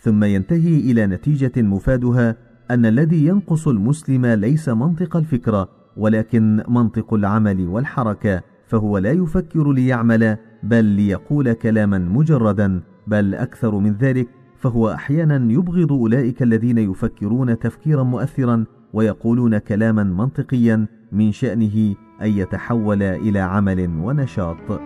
ثم 0.01 0.24
ينتهي 0.24 0.80
إلى 0.92 1.08
نتيجة 1.08 1.62
مفادها 1.62 2.36
أن 2.72 2.86
الذي 2.86 3.25
ينقص 3.25 3.68
المسلم 3.68 4.25
ليس 4.25 4.70
منطق 4.70 5.18
الفكرة 5.18 5.70
ولكن 5.98 6.63
منطق 6.68 7.13
العمل 7.13 7.68
والحركة 7.68 8.42
فهو 8.68 8.98
لا 8.98 9.12
يفكر 9.12 9.72
ليعمل 9.72 10.38
بل 10.63 10.86
ليقول 10.86 11.53
كلاما 11.53 11.98
مجردا 11.98 12.82
بل 13.08 13.36
أكثر 13.36 13.80
من 13.80 13.94
ذلك 13.94 14.27
فهو 14.58 14.92
أحيانا 14.92 15.51
يبغض 15.53 15.92
أولئك 15.92 16.44
الذين 16.44 16.77
يفكرون 16.77 17.60
تفكيرا 17.60 18.03
مؤثرا 18.03 18.65
ويقولون 18.94 19.58
كلاما 19.58 20.03
منطقيا 20.03 20.88
من 21.13 21.32
شأنه 21.32 21.96
أن 22.22 22.29
يتحول 22.29 23.03
إلى 23.03 23.39
عمل 23.39 23.89
ونشاط. 24.01 24.82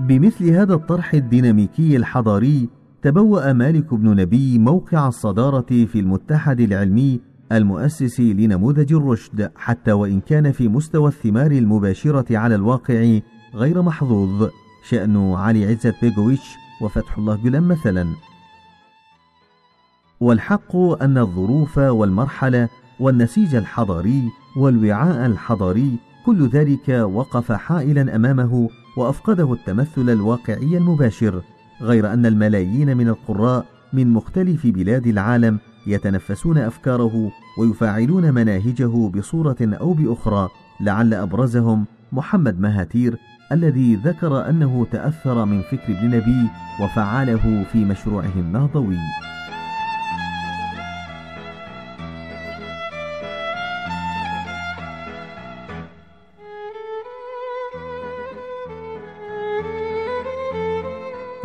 بمثل 0.00 0.50
هذا 0.50 0.74
الطرح 0.74 1.14
الديناميكي 1.14 1.96
الحضاري 1.96 2.68
تبوأ 3.02 3.52
مالك 3.52 3.94
بن 3.94 4.16
نبي 4.16 4.58
موقع 4.58 5.08
الصدارة 5.08 5.66
في 5.86 6.00
المتحد 6.00 6.60
العلمي 6.60 7.20
المؤسس 7.52 8.20
لنموذج 8.20 8.92
الرشد 8.92 9.50
حتى 9.56 9.92
وإن 9.92 10.20
كان 10.20 10.52
في 10.52 10.68
مستوى 10.68 11.08
الثمار 11.08 11.50
المباشرة 11.50 12.38
على 12.38 12.54
الواقع 12.54 13.18
غير 13.54 13.82
محظوظ 13.82 14.48
شأن 14.88 15.32
علي 15.32 15.66
عزت 15.66 15.94
بيغويتش 16.02 16.54
وفتح 16.82 17.18
الله 17.18 17.36
جلم 17.44 17.68
مثلا. 17.68 18.06
والحق 20.20 20.76
أن 20.76 21.18
الظروف 21.18 21.78
والمرحلة 21.78 22.68
والنسيج 23.00 23.54
الحضاري 23.54 24.22
والوعاء 24.56 25.26
الحضاري 25.26 25.98
كل 26.26 26.48
ذلك 26.48 26.88
وقف 26.88 27.52
حائلا 27.52 28.16
أمامه 28.16 28.68
وأفقده 28.96 29.52
التمثل 29.52 30.10
الواقعي 30.10 30.76
المباشر 30.76 31.42
غير 31.82 32.12
أن 32.12 32.26
الملايين 32.26 32.96
من 32.96 33.08
القراء 33.08 33.66
من 33.92 34.12
مختلف 34.12 34.66
بلاد 34.66 35.06
العالم 35.06 35.58
يتنفسون 35.86 36.58
أفكاره 36.58 37.30
ويفاعلون 37.58 38.34
مناهجه 38.34 39.08
بصورة 39.08 39.56
أو 39.62 39.92
بأخرى 39.92 40.48
لعل 40.80 41.14
أبرزهم 41.14 41.84
محمد 42.12 42.60
مهاتير 42.60 43.18
الذي 43.52 43.94
ذكر 43.94 44.48
أنه 44.48 44.86
تأثر 44.92 45.44
من 45.44 45.62
فكر 45.62 45.98
ابن 45.98 46.06
نبي 46.16 46.48
وفعله 46.82 47.64
في 47.72 47.84
مشروعه 47.84 48.32
النهضوي. 48.36 48.98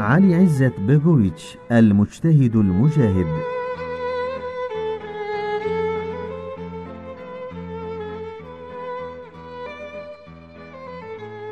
علي 0.02 0.36
عزت 0.36 0.80
بيغويتش 0.80 1.58
المجتهد 1.72 2.56
المجاهد. 2.56 3.26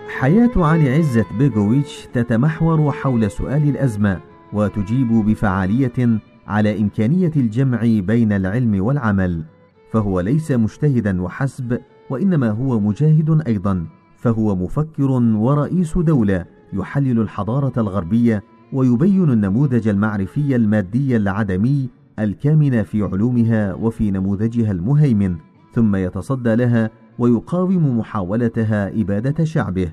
حياة 0.10 0.52
علي 0.56 0.90
عزت 0.90 1.26
بيغويتش 1.38 2.08
تتمحور 2.14 2.92
حول 2.92 3.32
سؤال 3.32 3.70
الأزمة 3.70 4.20
وتجيب 4.54 5.08
بفعالية 5.08 6.20
على 6.48 6.82
إمكانية 6.82 7.32
الجمع 7.36 7.82
بين 7.82 8.32
العلم 8.32 8.84
والعمل. 8.84 9.44
فهو 9.92 10.20
ليس 10.20 10.52
مجتهدا 10.52 11.22
وحسب 11.22 11.80
وإنما 12.10 12.50
هو 12.50 12.80
مجاهد 12.80 13.42
أيضا 13.48 13.86
فهو 14.18 14.56
مفكر 14.56 15.12
ورئيس 15.12 15.98
دولة. 15.98 16.59
يحلل 16.74 17.20
الحضارة 17.20 17.74
الغربية 17.78 18.44
ويبين 18.74 19.30
النموذج 19.32 19.88
المعرفي 19.88 20.56
المادي 20.56 21.16
العدمي 21.16 21.90
الكامن 22.20 22.84
في 22.84 23.02
علومها 23.04 23.74
وفي 23.74 24.12
نموذجها 24.12 24.72
المهيمن 24.72 25.36
ثم 25.74 25.96
يتصدى 25.96 26.56
لها 26.56 26.90
ويقاوم 27.20 28.00
محاولتها 28.00 29.02
إبادة 29.02 29.46
شعبه. 29.46 29.92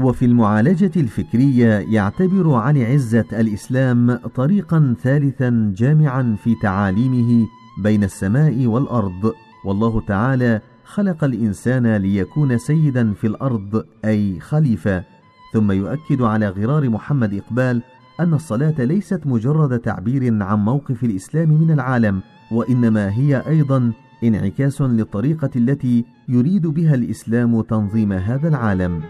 وفي 0.00 0.24
المعالجة 0.24 0.90
الفكرية 0.96 1.66
يعتبر 1.66 2.54
علي 2.54 2.84
عزة 2.84 3.24
الإسلام 3.32 4.16
طريقا 4.16 4.94
ثالثا 5.02 5.72
جامعا 5.76 6.36
في 6.44 6.54
تعاليمه 6.62 7.46
بين 7.82 8.04
السماء 8.04 8.66
والأرض 8.66 9.32
والله 9.64 10.00
تعالى 10.00 10.60
خلق 10.86 11.24
الإنسان 11.24 11.96
ليكون 11.96 12.58
سيدا 12.58 13.12
في 13.12 13.26
الأرض 13.26 13.84
أي 14.04 14.40
خليفة. 14.40 15.04
ثم 15.52 15.72
يؤكد 15.72 16.22
على 16.22 16.48
غرار 16.48 16.88
محمد 16.88 17.34
إقبال 17.34 17.82
أن 18.20 18.34
الصلاة 18.34 18.84
ليست 18.84 19.20
مجرد 19.26 19.78
تعبير 19.78 20.42
عن 20.42 20.58
موقف 20.58 21.04
الإسلام 21.04 21.48
من 21.48 21.70
العالم 21.70 22.20
وإنما 22.50 23.10
هي 23.10 23.42
أيضا 23.48 23.92
انعكاس 24.24 24.82
للطريقة 24.82 25.50
التي 25.56 26.04
يريد 26.28 26.66
بها 26.66 26.94
الإسلام 26.94 27.60
تنظيم 27.60 28.12
هذا 28.12 28.48
العالم. 28.48 29.02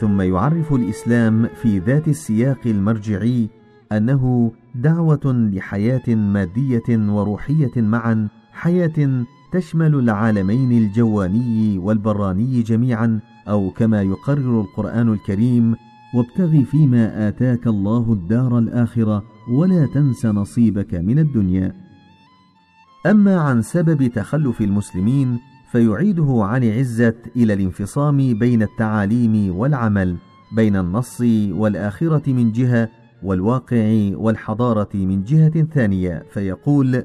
ثم 0.00 0.20
يعرف 0.20 0.72
الإسلام 0.72 1.48
في 1.62 1.78
ذات 1.78 2.08
السياق 2.08 2.60
المرجعي 2.66 3.48
أنه 3.92 4.52
دعوة 4.74 5.50
لحياة 5.52 6.14
مادية 6.14 6.82
وروحية 6.88 7.72
معا 7.76 8.28
حياة 8.52 9.24
تشمل 9.52 9.94
العالمين 9.94 10.72
الجواني 10.72 11.78
والبراني 11.78 12.62
جميعا 12.62 13.20
أو 13.48 13.70
كما 13.70 14.02
يقرر 14.02 14.60
القرآن 14.60 15.12
الكريم 15.12 15.76
وابتغ 16.14 16.62
فيما 16.62 17.28
آتاك 17.28 17.66
الله 17.66 18.12
الدار 18.12 18.58
الآخرة 18.58 19.22
ولا 19.50 19.86
تنس 19.86 20.26
نصيبك 20.26 20.94
من 20.94 21.18
الدنيا. 21.18 21.72
أما 23.06 23.36
عن 23.36 23.62
سبب 23.62 24.06
تخلف 24.06 24.60
المسلمين 24.60 25.38
فيعيده 25.72 26.38
عن 26.44 26.64
عزة 26.64 27.14
إلى 27.36 27.54
الانفصام 27.54 28.38
بين 28.38 28.62
التعاليم 28.62 29.56
والعمل 29.56 30.16
بين 30.52 30.76
النص 30.76 31.20
والآخرة 31.50 32.32
من 32.32 32.52
جهة 32.52 32.88
والواقع 33.24 34.10
والحضارة 34.14 34.88
من 34.94 35.24
جهة 35.24 35.62
ثانية 35.62 36.24
فيقول 36.30 37.04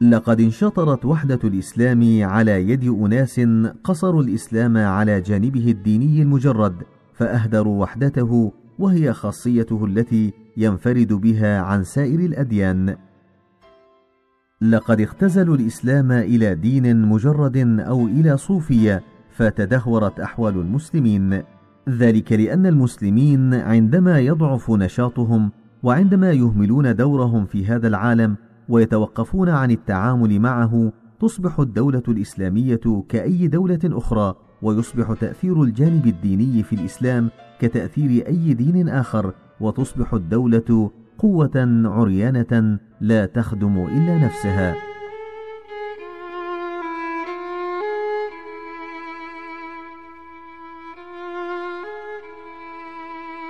لقد 0.00 0.40
انشطرت 0.40 1.04
وحدة 1.04 1.38
الإسلام 1.44 2.24
على 2.24 2.68
يد 2.68 2.84
أناس 2.84 3.40
قصروا 3.84 4.22
الإسلام 4.22 4.76
على 4.76 5.20
جانبه 5.20 5.70
الديني 5.70 6.22
المجرد 6.22 6.74
فأهدروا 7.14 7.82
وحدته 7.82 8.52
وهي 8.78 9.12
خاصيته 9.12 9.84
التي 9.84 10.32
ينفرد 10.56 11.12
بها 11.12 11.60
عن 11.60 11.84
سائر 11.84 12.20
الأديان. 12.20 12.96
لقد 14.60 15.00
اختزلوا 15.00 15.56
الإسلام 15.56 16.12
إلى 16.12 16.54
دين 16.54 17.02
مجرد 17.02 17.80
أو 17.80 18.06
إلى 18.06 18.36
صوفية 18.36 19.02
فتدهورت 19.30 20.20
أحوال 20.20 20.54
المسلمين. 20.54 21.42
ذلك 21.88 22.32
لأن 22.32 22.66
المسلمين 22.66 23.54
عندما 23.54 24.20
يضعف 24.20 24.70
نشاطهم 24.70 25.50
وعندما 25.82 26.32
يهملون 26.32 26.96
دورهم 26.96 27.46
في 27.46 27.66
هذا 27.66 27.88
العالم 27.88 28.36
ويتوقفون 28.68 29.48
عن 29.48 29.70
التعامل 29.70 30.40
معه 30.40 30.92
تصبح 31.20 31.60
الدولة 31.60 32.02
الإسلامية 32.08 33.04
كأي 33.08 33.48
دولة 33.48 33.78
أخرى 33.84 34.34
ويصبح 34.62 35.12
تأثير 35.20 35.62
الجانب 35.62 36.06
الديني 36.06 36.62
في 36.62 36.72
الإسلام 36.72 37.30
كتأثير 37.58 38.26
أي 38.26 38.54
دين 38.54 38.88
آخر 38.88 39.34
وتصبح 39.60 40.14
الدولة 40.14 40.90
قوة 41.18 41.82
عريانة 41.84 42.78
لا 43.00 43.26
تخدم 43.26 43.78
إلا 43.78 44.18
نفسها. 44.18 44.93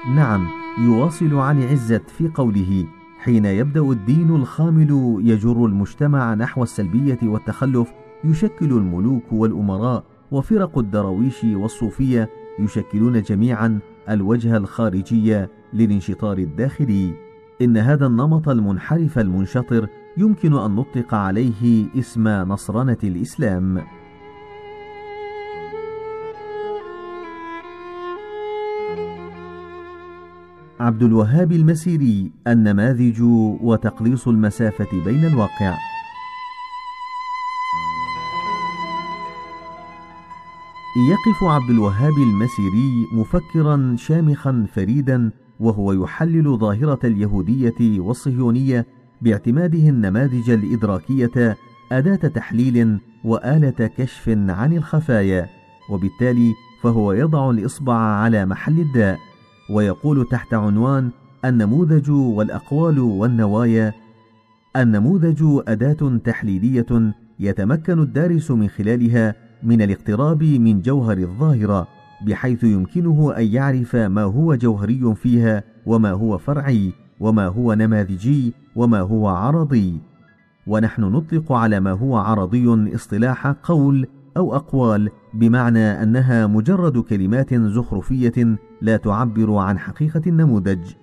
نعم 0.09 0.47
يواصل 0.79 1.35
عن 1.35 1.63
عزت 1.63 2.11
في 2.11 2.29
قوله 2.29 2.87
حين 3.19 3.45
يبدأ 3.45 3.81
الدين 3.81 4.31
الخامل 4.31 5.21
يجر 5.25 5.67
المجتمع 5.67 6.35
نحو 6.35 6.63
السلبية 6.63 7.19
والتخلف 7.23 7.93
يشكل 8.25 8.73
الملوك 8.73 9.33
والأمراء 9.33 10.05
وفرق 10.31 10.79
الدراويش 10.79 11.45
والصوفية 11.45 12.31
يشكلون 12.59 13.23
جميعا 13.23 13.79
الوجه 14.09 14.57
الخارجي 14.57 15.47
للانشطار 15.73 16.39
الداخلي. 16.39 17.15
إن 17.63 17.77
هذا 17.77 18.07
النمط 18.07 18.49
المنحرف 18.49 19.19
المنشطر 19.19 19.89
يمكن 20.17 20.53
أن 20.55 20.71
نطلق 20.71 21.15
عليه 21.15 21.87
اسم 21.99 22.29
نصرنة 22.29 22.99
الإسلام. 23.05 23.83
عبد 30.85 31.03
الوهاب 31.03 31.53
المسيري 31.53 32.33
النماذج 32.47 33.23
وتقليص 33.63 34.29
المسافة 34.29 35.05
بين 35.05 35.25
الواقع. 35.25 35.75
يقف 41.11 41.45
عبد 41.45 41.71
الوهاب 41.71 42.13
المسيري 42.13 43.07
مفكرا 43.13 43.97
شامخا 43.99 44.67
فريدا 44.75 45.31
وهو 45.61 45.93
يحلل 45.93 46.59
ظاهرة 46.59 47.01
اليهودية 47.05 48.01
والصهيونية 48.01 48.87
باعتماده 49.23 49.89
النماذج 49.89 50.51
الإدراكية 50.51 51.57
أداة 51.93 52.29
تحليل 52.29 52.99
وآلة 53.25 53.91
كشف 53.99 54.29
عن 54.29 54.73
الخفايا 54.73 55.49
وبالتالي 55.91 56.55
فهو 56.83 57.13
يضع 57.13 57.51
الإصبع 57.51 57.95
على 57.95 58.47
محل 58.47 58.81
الداء. 58.81 59.34
ويقول 59.71 60.29
تحت 60.29 60.55
عنوان 60.55 61.11
النموذج 61.45 62.11
والأقوال 62.11 62.99
والنوايا 62.99 63.95
النموذج 64.77 65.45
أداة 65.69 66.17
تحليلية 66.25 67.15
يتمكن 67.41 67.99
الدارس 67.99 68.51
من 68.51 68.69
خلالها 68.69 69.35
من 69.63 69.83
الاقتراب 69.83 70.43
من 70.43 70.81
جوهر 70.81 71.19
الظاهرة 71.19 71.89
بحيث 72.27 72.65
يمكنه 72.65 73.33
أن 73.37 73.47
يعرف 73.47 73.97
ما 73.97 74.23
هو 74.23 74.55
جوهري 74.55 75.15
فيها 75.15 75.63
وما 75.87 76.11
هو 76.11 76.39
فرعي 76.39 76.93
وما 77.21 77.47
هو 77.47 77.75
نماذجي 77.75 78.53
وما 78.77 79.01
هو 79.01 79.29
عرضي. 79.29 80.01
ونحن 80.67 81.03
نطلق 81.03 81.53
على 81.53 81.81
ما 81.81 81.93
هو 81.93 82.17
عرضي 82.17 82.95
اصطلاح 82.95 83.47
قول 83.47 84.09
أو 84.37 84.55
أقوال 84.57 85.11
بمعنى 85.35 86.03
أنها 86.03 86.47
مجرد 86.47 86.99
كلمات 86.99 87.55
زخرفية 87.55 88.59
لا 88.83 88.97
تعبر 88.97 89.55
عن 89.55 89.79
حقيقة 89.79 90.23
النموذج. 90.27 90.95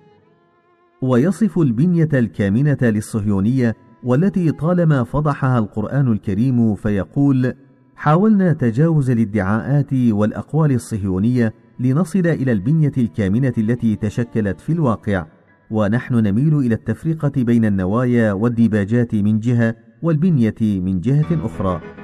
ويصف 1.02 1.58
البنية 1.58 2.08
الكامنة 2.14 2.78
للصهيونية 2.82 3.76
والتي 4.04 4.52
طالما 4.52 5.04
فضحها 5.04 5.58
القرآن 5.58 6.12
الكريم 6.12 6.74
فيقول 6.74 7.54
حاولنا 7.96 8.52
تجاوز 8.52 9.10
الادعاءات 9.10 9.92
والأقوال 9.92 10.72
الصهيونية 10.72 11.54
لنصل 11.80 12.26
إلى 12.26 12.52
البنية 12.52 12.92
الكامنة 12.98 13.52
التي 13.58 13.96
تشكلت 13.96 14.60
في 14.60 14.72
الواقع 14.72 15.26
ونحن 15.70 16.14
نميل 16.14 16.58
إلى 16.58 16.74
التفرقة 16.74 17.32
بين 17.36 17.64
النوايا 17.64 18.32
والديباجات 18.32 19.14
من 19.14 19.40
جهة 19.40 19.74
والبنية 20.02 20.54
من 20.60 21.00
جهة 21.00 21.46
أخرى. 21.46 22.01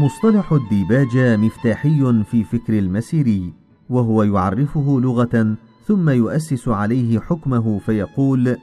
مصطلح 0.00 0.52
الديباجة 0.52 1.36
مفتاحي 1.36 2.22
في 2.30 2.44
فكر 2.44 2.78
المسيري 2.78 3.52
وهو 3.90 4.22
يعرفه 4.22 5.00
لغة 5.00 5.56
ثم 5.86 6.10
يؤسس 6.10 6.68
عليه 6.68 7.18
حكمه 7.18 7.78
فيقول 7.78 8.56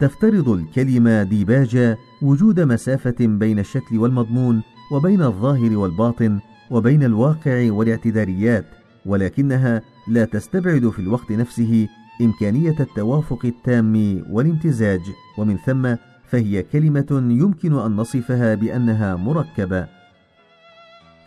تفترض 0.00 0.48
الكلمة 0.48 1.22
ديباجة 1.22 1.98
وجود 2.22 2.60
مسافة 2.60 3.16
بين 3.20 3.58
الشكل 3.58 3.98
والمضمون 3.98 4.62
وبين 4.92 5.22
الظاهر 5.22 5.76
والباطن 5.76 6.40
وبين 6.70 7.02
الواقع 7.02 7.72
والاعتذاريات 7.72 8.66
ولكنها 9.06 9.82
لا 10.08 10.24
تستبعد 10.24 10.88
في 10.88 10.98
الوقت 10.98 11.32
نفسه 11.32 11.88
إمكانية 12.20 12.76
التوافق 12.80 13.44
التام 13.44 14.24
والامتزاج 14.30 15.02
ومن 15.38 15.56
ثم 15.56 15.94
فهي 16.24 16.62
كلمة 16.62 17.06
يمكن 17.30 17.78
أن 17.78 17.96
نصفها 17.96 18.54
بأنها 18.54 19.16
مركبة. 19.16 19.97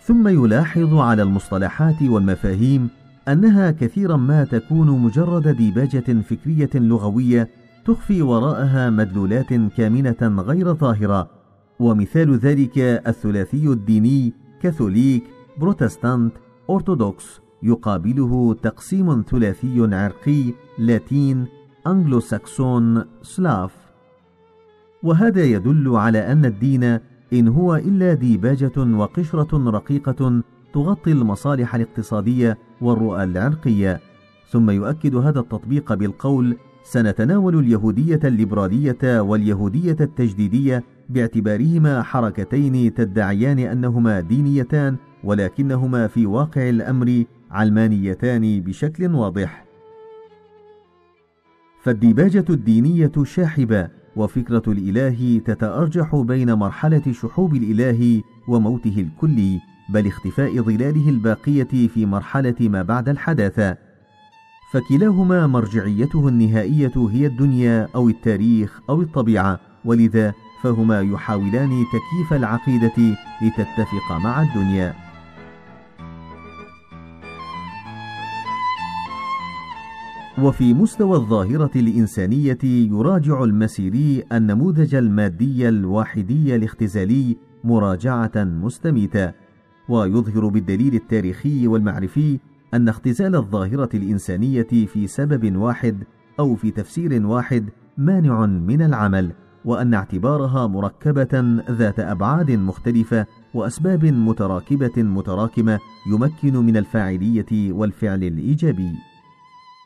ثم 0.04 0.28
يلاحظ 0.28 0.94
على 0.94 1.22
المصطلحات 1.22 2.02
والمفاهيم 2.02 2.90
أنها 3.28 3.72
كثيرا 3.72 4.16
ما 4.18 4.44
تكون 4.44 5.00
مجرد 5.00 5.48
ديباجة 5.48 6.22
فكرية 6.22 6.70
لغوية 6.76 7.50
تخفي 7.86 8.22
وراءها 8.22 8.90
مدلولات 8.90 9.54
كامنة 9.54 10.42
غير 10.42 10.74
ظاهرة 10.74 11.30
ومثال 11.80 12.38
ذلك 12.38 12.78
الثلاثي 12.78 13.68
الديني 13.68 14.34
كاثوليك 14.62 15.24
بروتستانت 15.58 16.34
أرثوذكس 16.70 17.42
يقابله 17.64 18.54
تقسيم 18.54 19.24
ثلاثي 19.30 19.96
عرقي 19.96 20.54
لاتين 20.80 21.46
أنجلو 21.88 22.20
ساكسون 22.20 23.04
سلاف. 23.22 23.72
وهذا 25.04 25.44
يدل 25.44 25.96
على 25.96 26.32
أن 26.32 26.46
الدين 26.46 27.00
إن 27.34 27.48
هو 27.48 27.76
إلا 27.76 28.14
ديباجة 28.14 28.72
وقشرة 28.78 29.70
رقيقة 29.70 30.42
تغطي 30.74 31.12
المصالح 31.12 31.76
الاقتصادية 31.76 32.58
والرؤى 32.82 33.24
العرقية 33.24 34.00
ثم 34.50 34.70
يؤكد 34.70 35.16
هذا 35.16 35.40
التطبيق 35.40 35.94
بالقول 35.94 36.58
سنتناول 36.84 37.60
اليهودية 37.60 38.20
الليبرالية 38.24 39.22
واليهودية 39.22 39.98
التجديدية 40.02 40.84
باعتبارهما 41.10 42.04
حركتين 42.04 42.94
تدعيان 42.94 43.60
أنهما 43.60 44.20
دينيتان 44.20 44.96
ولكنهما 45.24 46.08
في 46.08 46.26
واقع 46.26 46.70
الأمر 46.70 47.24
علمانيتان 47.52 48.62
بشكل 48.62 49.16
واضح. 49.16 49.66
فالديباجة 51.82 52.46
الدينية 52.50 53.12
شاحبة 53.24 54.01
وفكرة 54.16 54.64
الإله 54.68 55.42
تتأرجح 55.46 56.16
بين 56.16 56.54
مرحلة 56.54 57.12
شحوب 57.12 57.56
الإله 57.56 58.22
وموته 58.48 58.96
الكلي 58.98 59.60
بل 59.90 60.08
اختفاء 60.08 60.62
ظلاله 60.62 61.10
الباقية 61.10 61.88
في 61.88 62.06
مرحلة 62.06 62.56
ما 62.60 62.82
بعد 62.82 63.10
الحداثة. 63.10 63.78
فكلاهما 64.74 65.48
مرجعيته 65.48 66.28
النهائية 66.28 67.10
هي 67.12 67.26
الدنيا 67.26 67.88
أو 67.96 68.10
التاريخ 68.10 68.80
أو 68.90 69.02
الطبيعة 69.02 69.60
ولذا 69.86 70.34
فهما 70.64 71.02
يحاولان 71.02 71.70
تكييف 71.70 72.34
العقيدة 72.34 73.16
لتتفق 73.42 74.12
مع 74.24 74.42
الدنيا. 74.42 75.11
وفي 80.38 80.74
مستوى 80.74 81.18
الظاهرة 81.18 81.72
الإنسانية 81.76 82.58
يراجع 82.64 83.44
المسيري 83.44 84.24
النموذج 84.32 84.96
المادي 84.96 85.70
الواحدي 85.70 86.56
الاختزالي 86.56 87.38
مراجعة 87.64 88.32
مستميتة 88.36 89.32
ويظهر 89.90 90.48
بالدليل 90.48 90.96
التاريخي 90.96 91.68
والمعرفي 91.68 92.40
أن 92.74 92.90
اختزال 92.90 93.36
الظاهرة 93.36 93.90
الإنسانية 93.94 94.68
في 94.88 95.08
سبب 95.08 95.56
واحد 95.56 96.04
أو 96.40 96.56
في 96.56 96.72
تفسير 96.72 97.26
واحد 97.26 97.70
مانع 97.98 98.46
من 98.46 98.82
العمل 98.82 99.32
وأن 99.66 99.94
اعتبارها 99.94 100.68
مركبة 100.68 101.62
ذات 101.72 102.00
أبعاد 102.00 102.52
مختلفة 102.52 103.26
وأسباب 103.54 104.06
متراكبة 104.06 105.04
متراكمة 105.04 105.80
يمكن 106.12 106.58
من 106.58 106.78
الفاعلية 106.78 107.72
والفعل 107.74 108.24
الإيجابي. 108.24 109.11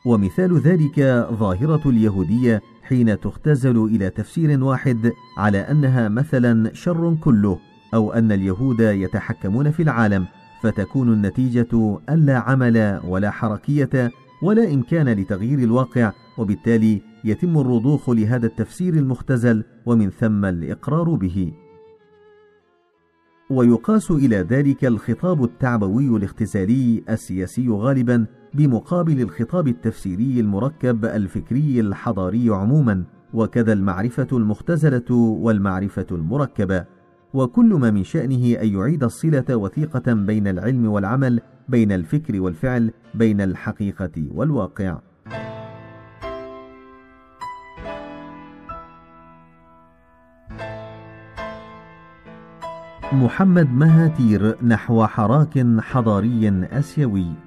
ومثال 0.06 0.58
ذلك 0.58 1.00
ظاهرة 1.32 1.90
اليهودية 1.90 2.62
حين 2.82 3.20
تختزل 3.20 3.84
إلى 3.84 4.10
تفسير 4.10 4.64
واحد 4.64 5.12
على 5.38 5.58
أنها 5.58 6.08
مثلا 6.08 6.74
شر 6.74 7.16
كله 7.20 7.58
أو 7.94 8.12
أن 8.12 8.32
اليهود 8.32 8.80
يتحكمون 8.80 9.70
في 9.70 9.82
العالم 9.82 10.26
فتكون 10.62 11.12
النتيجة 11.12 11.98
ألا 12.10 12.38
عمل 12.38 13.00
ولا 13.04 13.30
حركية 13.30 14.10
ولا 14.42 14.74
إمكان 14.74 15.08
لتغيير 15.08 15.58
الواقع 15.58 16.12
وبالتالي 16.38 17.02
يتم 17.24 17.58
الرضوخ 17.58 18.10
لهذا 18.10 18.46
التفسير 18.46 18.94
المختزل 18.94 19.64
ومن 19.86 20.10
ثم 20.10 20.44
الإقرار 20.44 21.14
به. 21.14 21.52
ويقاس 23.50 24.10
إلى 24.10 24.36
ذلك 24.36 24.84
الخطاب 24.84 25.44
التعبوي 25.44 26.16
الاختزالي 26.16 27.02
السياسي 27.10 27.68
غالبا 27.68 28.26
بمقابل 28.56 29.20
الخطاب 29.20 29.68
التفسيري 29.68 30.40
المركب 30.40 31.04
الفكري 31.04 31.80
الحضاري 31.80 32.50
عموما 32.50 33.04
وكذا 33.34 33.72
المعرفة 33.72 34.26
المختزلة 34.32 35.14
والمعرفة 35.16 36.06
المركبة. 36.12 36.84
وكل 37.34 37.74
ما 37.74 37.90
من 37.90 38.04
شأنه 38.04 38.62
أن 38.62 38.68
يعيد 38.68 39.04
الصلة 39.04 39.56
وثيقة 39.56 40.12
بين 40.12 40.48
العلم 40.48 40.86
والعمل 40.86 41.40
بين 41.68 41.92
الفكر 41.92 42.40
والفعل 42.40 42.90
بين 43.14 43.40
الحقيقة 43.40 44.26
والواقع. 44.34 44.98
محمد 53.12 53.70
مهاتير 53.70 54.64
نحو 54.64 55.06
حراك 55.06 55.66
حضاري 55.80 56.48
أسيوي. 56.72 57.45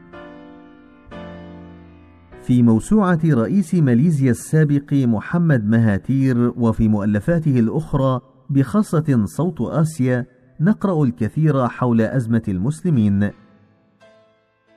في 2.50 2.64
موسوعة 2.64 3.20
رئيس 3.26 3.76
ماليزيا 3.76 4.32
السابق 4.32 4.94
محمد 4.94 5.66
مهاتير 5.66 6.54
وفي 6.58 6.88
مؤلفاته 6.88 7.60
الأخرى 7.60 8.22
بخاصة 8.50 9.26
صوت 9.26 9.62
آسيا 9.62 10.26
نقرأ 10.60 11.04
الكثير 11.04 11.68
حول 11.68 12.02
أزمة 12.02 12.42
المسلمين 12.48 13.30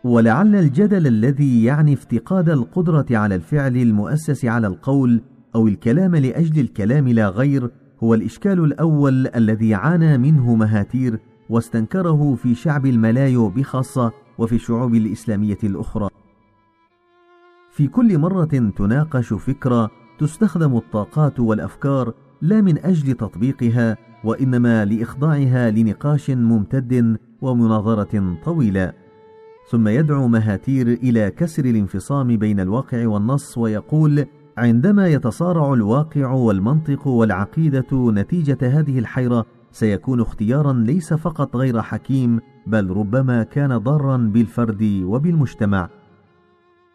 ولعل 0.04 0.54
الجدل 0.56 1.06
الذي 1.06 1.64
يعني 1.64 1.92
افتقاد 1.92 2.48
القدرة 2.48 3.06
على 3.10 3.34
الفعل 3.34 3.76
المؤسس 3.76 4.44
على 4.44 4.66
القول 4.66 5.22
أو 5.54 5.68
الكلام 5.68 6.16
لأجل 6.16 6.60
الكلام 6.60 7.08
لا 7.08 7.28
غير 7.28 7.70
هو 8.02 8.14
الإشكال 8.14 8.64
الأول 8.64 9.26
الذي 9.26 9.74
عانى 9.74 10.18
منه 10.18 10.54
مهاتير 10.54 11.18
واستنكره 11.50 12.34
في 12.34 12.54
شعب 12.54 12.86
الملايو 12.86 13.48
بخاصة 13.48 14.12
وفي 14.38 14.54
الشعوب 14.54 14.94
الإسلامية 14.94 15.58
الأخرى. 15.64 16.21
في 17.72 17.88
كل 17.88 18.18
مرة 18.18 18.72
تناقش 18.76 19.32
فكرة 19.32 19.90
تستخدم 20.18 20.76
الطاقات 20.76 21.40
والأفكار 21.40 22.14
لا 22.42 22.60
من 22.60 22.78
أجل 22.84 23.14
تطبيقها 23.14 23.96
وإنما 24.24 24.84
لإخضاعها 24.84 25.70
لنقاش 25.70 26.30
ممتد 26.30 27.16
ومناظرة 27.42 28.36
طويلة. 28.44 28.92
ثم 29.70 29.88
يدعو 29.88 30.28
مهاتير 30.28 30.86
إلى 30.86 31.30
كسر 31.30 31.64
الانفصام 31.64 32.36
بين 32.36 32.60
الواقع 32.60 33.06
والنص 33.06 33.58
ويقول: 33.58 34.26
عندما 34.58 35.08
يتصارع 35.08 35.72
الواقع 35.72 36.30
والمنطق 36.30 37.06
والعقيدة 37.06 38.10
نتيجة 38.10 38.58
هذه 38.62 38.98
الحيرة 38.98 39.46
سيكون 39.70 40.20
اختيارا 40.20 40.72
ليس 40.72 41.14
فقط 41.14 41.56
غير 41.56 41.82
حكيم 41.82 42.40
بل 42.66 42.90
ربما 42.90 43.42
كان 43.42 43.78
ضارا 43.78 44.16
بالفرد 44.16 45.02
وبالمجتمع 45.04 45.88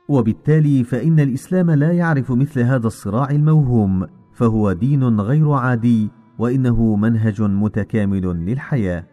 وبالتالي 0.09 0.83
فإن 0.83 1.19
الإسلام 1.19 1.71
لا 1.71 1.91
يعرف 1.91 2.31
مثل 2.31 2.59
هذا 2.61 2.87
الصراع 2.87 3.29
الموهوم 3.29 4.07
فهو 4.33 4.71
دين 4.71 5.19
غير 5.19 5.51
عادي 5.51 6.09
وإنه 6.39 6.95
منهج 6.95 7.41
متكامل 7.41 8.45
للحياة. 8.45 9.03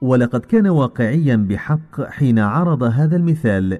ولقد 0.00 0.40
كان 0.40 0.66
واقعيا 0.66 1.36
بحق 1.36 2.00
حين 2.02 2.38
عرض 2.38 2.82
هذا 2.82 3.16
المثال. 3.16 3.78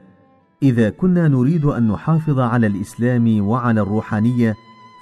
إذا 0.63 0.91
كنا 0.91 1.29
نريد 1.29 1.65
أن 1.65 1.89
نحافظ 1.89 2.39
على 2.39 2.67
الإسلام 2.67 3.47
وعلى 3.47 3.81
الروحانية 3.81 4.55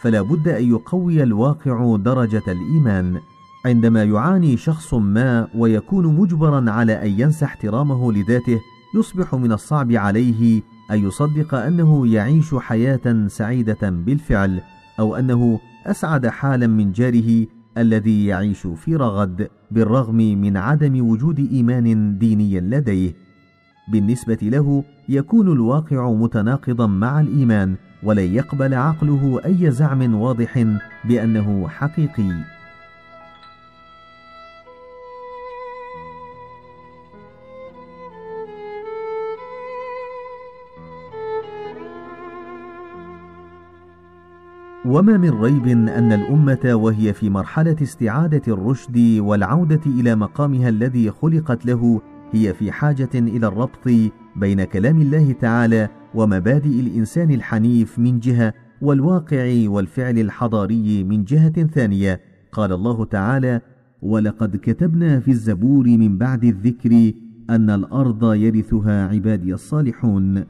فلا 0.02 0.22
بد 0.22 0.48
أن 0.48 0.70
يقوي 0.70 1.22
الواقع 1.22 1.96
درجة 1.96 2.42
الإيمان. 2.48 3.20
عندما 3.66 4.04
يعاني 4.04 4.56
شخص 4.56 4.94
ما 4.94 5.48
ويكون 5.54 6.06
مجبرا 6.16 6.70
على 6.70 6.92
أن 7.02 7.20
ينسى 7.20 7.44
احترامه 7.44 8.12
لذاته 8.12 8.60
يصبح 8.94 9.34
من 9.34 9.52
الصعب 9.52 9.92
عليه 9.92 10.62
أن 10.90 11.06
يصدق 11.06 11.54
أنه 11.54 12.06
يعيش 12.06 12.54
حياة 12.54 13.26
سعيدة 13.26 13.90
بالفعل 13.90 14.60
أو 14.98 15.16
أنه 15.16 15.60
أسعد 15.86 16.26
حالا 16.26 16.66
من 16.66 16.92
جاره 16.92 17.46
الذي 17.78 18.26
يعيش 18.26 18.66
في 18.66 18.96
رغد 18.96 19.48
بالرغم 19.70 20.16
من 20.16 20.56
عدم 20.56 21.08
وجود 21.08 21.38
إيمان 21.38 22.18
ديني 22.18 22.60
لديه. 22.60 23.14
بالنسبة 23.92 24.38
له 24.42 24.84
يكون 25.08 25.52
الواقع 25.52 26.12
متناقضا 26.12 26.86
مع 26.86 27.20
الإيمان 27.20 27.76
ولن 28.02 28.34
يقبل 28.34 28.74
عقله 28.74 29.40
أي 29.44 29.70
زعم 29.70 30.14
واضح 30.14 30.64
بأنه 31.04 31.68
حقيقي. 31.68 32.55
وما 44.86 45.16
من 45.16 45.30
ريب 45.30 45.66
أن 45.68 46.12
الأمة 46.12 46.74
وهي 46.74 47.12
في 47.12 47.30
مرحلة 47.30 47.76
استعادة 47.82 48.42
الرشد 48.48 49.18
والعودة 49.18 49.80
إلى 49.86 50.14
مقامها 50.14 50.68
الذي 50.68 51.10
خلقت 51.10 51.66
له 51.66 52.00
هي 52.32 52.54
في 52.54 52.72
حاجة 52.72 53.08
إلى 53.14 53.46
الربط 53.46 53.88
بين 54.36 54.64
كلام 54.64 55.00
الله 55.00 55.32
تعالى 55.32 55.88
ومبادئ 56.14 56.80
الإنسان 56.80 57.30
الحنيف 57.30 57.98
من 57.98 58.20
جهة 58.20 58.52
والواقع 58.82 59.64
والفعل 59.66 60.18
الحضاري 60.18 61.04
من 61.04 61.24
جهة 61.24 61.66
ثانية. 61.66 62.20
قال 62.52 62.72
الله 62.72 63.04
تعالى 63.04 63.60
ولقد 64.02 64.56
كتبنا 64.56 65.20
في 65.20 65.30
الزبور 65.30 65.86
من 65.86 66.18
بعد 66.18 66.44
الذكر 66.44 67.12
أن 67.50 67.70
الأرض 67.70 68.34
يرثها 68.34 69.08
عبادي 69.08 69.54
الصالحون 69.54 70.44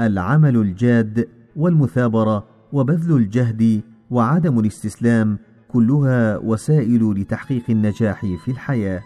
العمل 0.00 0.56
الجاد 0.56 1.28
والمثابرة 1.56 2.53
وبذل 2.74 3.16
الجهد 3.16 3.82
وعدم 4.10 4.58
الاستسلام 4.58 5.38
كلها 5.68 6.38
وسائل 6.38 7.12
لتحقيق 7.12 7.62
النجاح 7.70 8.20
في 8.20 8.50
الحياة. 8.50 9.02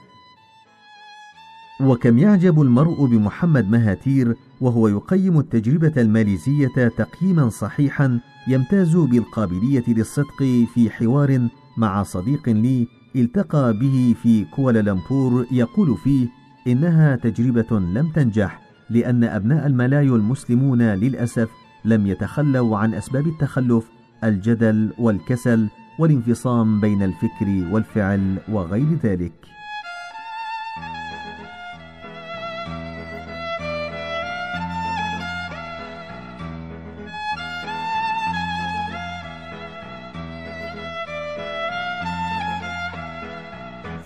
وكم 1.81 2.19
يعجب 2.19 2.63
المرء 2.63 3.07
بمحمد 3.07 3.71
مهاتير 3.71 4.35
وهو 4.61 4.89
يقيم 4.89 5.39
التجربة 5.39 5.93
الماليزية 5.97 6.89
تقييما 6.99 7.49
صحيحا 7.49 8.21
يمتاز 8.49 8.97
بالقابلية 8.97 9.85
للصدق 9.89 10.43
في 10.75 10.91
حوار 10.91 11.49
مع 11.77 12.03
صديق 12.03 12.49
لي 12.49 12.87
التقى 13.17 13.73
به 13.73 14.15
في 14.23 14.45
كوالالمبور 14.45 15.47
يقول 15.53 15.97
فيه 15.97 16.29
إنها 16.67 17.17
تجربة 17.17 17.79
لم 17.79 18.13
تنجح 18.15 18.61
لأن 18.91 19.25
أبناء 19.25 19.67
الملايو 19.67 20.17
المسلمون 20.17 20.83
للأسف 20.83 21.49
لم 21.89 22.07
يتخلوا 22.07 22.79
عن 22.79 22.95
أسباب 22.95 23.27
التخلف 23.27 23.85
الجدل 24.25 24.93
والكسل 24.99 25.69
والانفصام 25.99 26.81
بين 26.81 27.03
الفكر 27.03 27.73
والفعل 27.73 28.39
وغير 28.49 28.99
ذلك. 29.05 29.33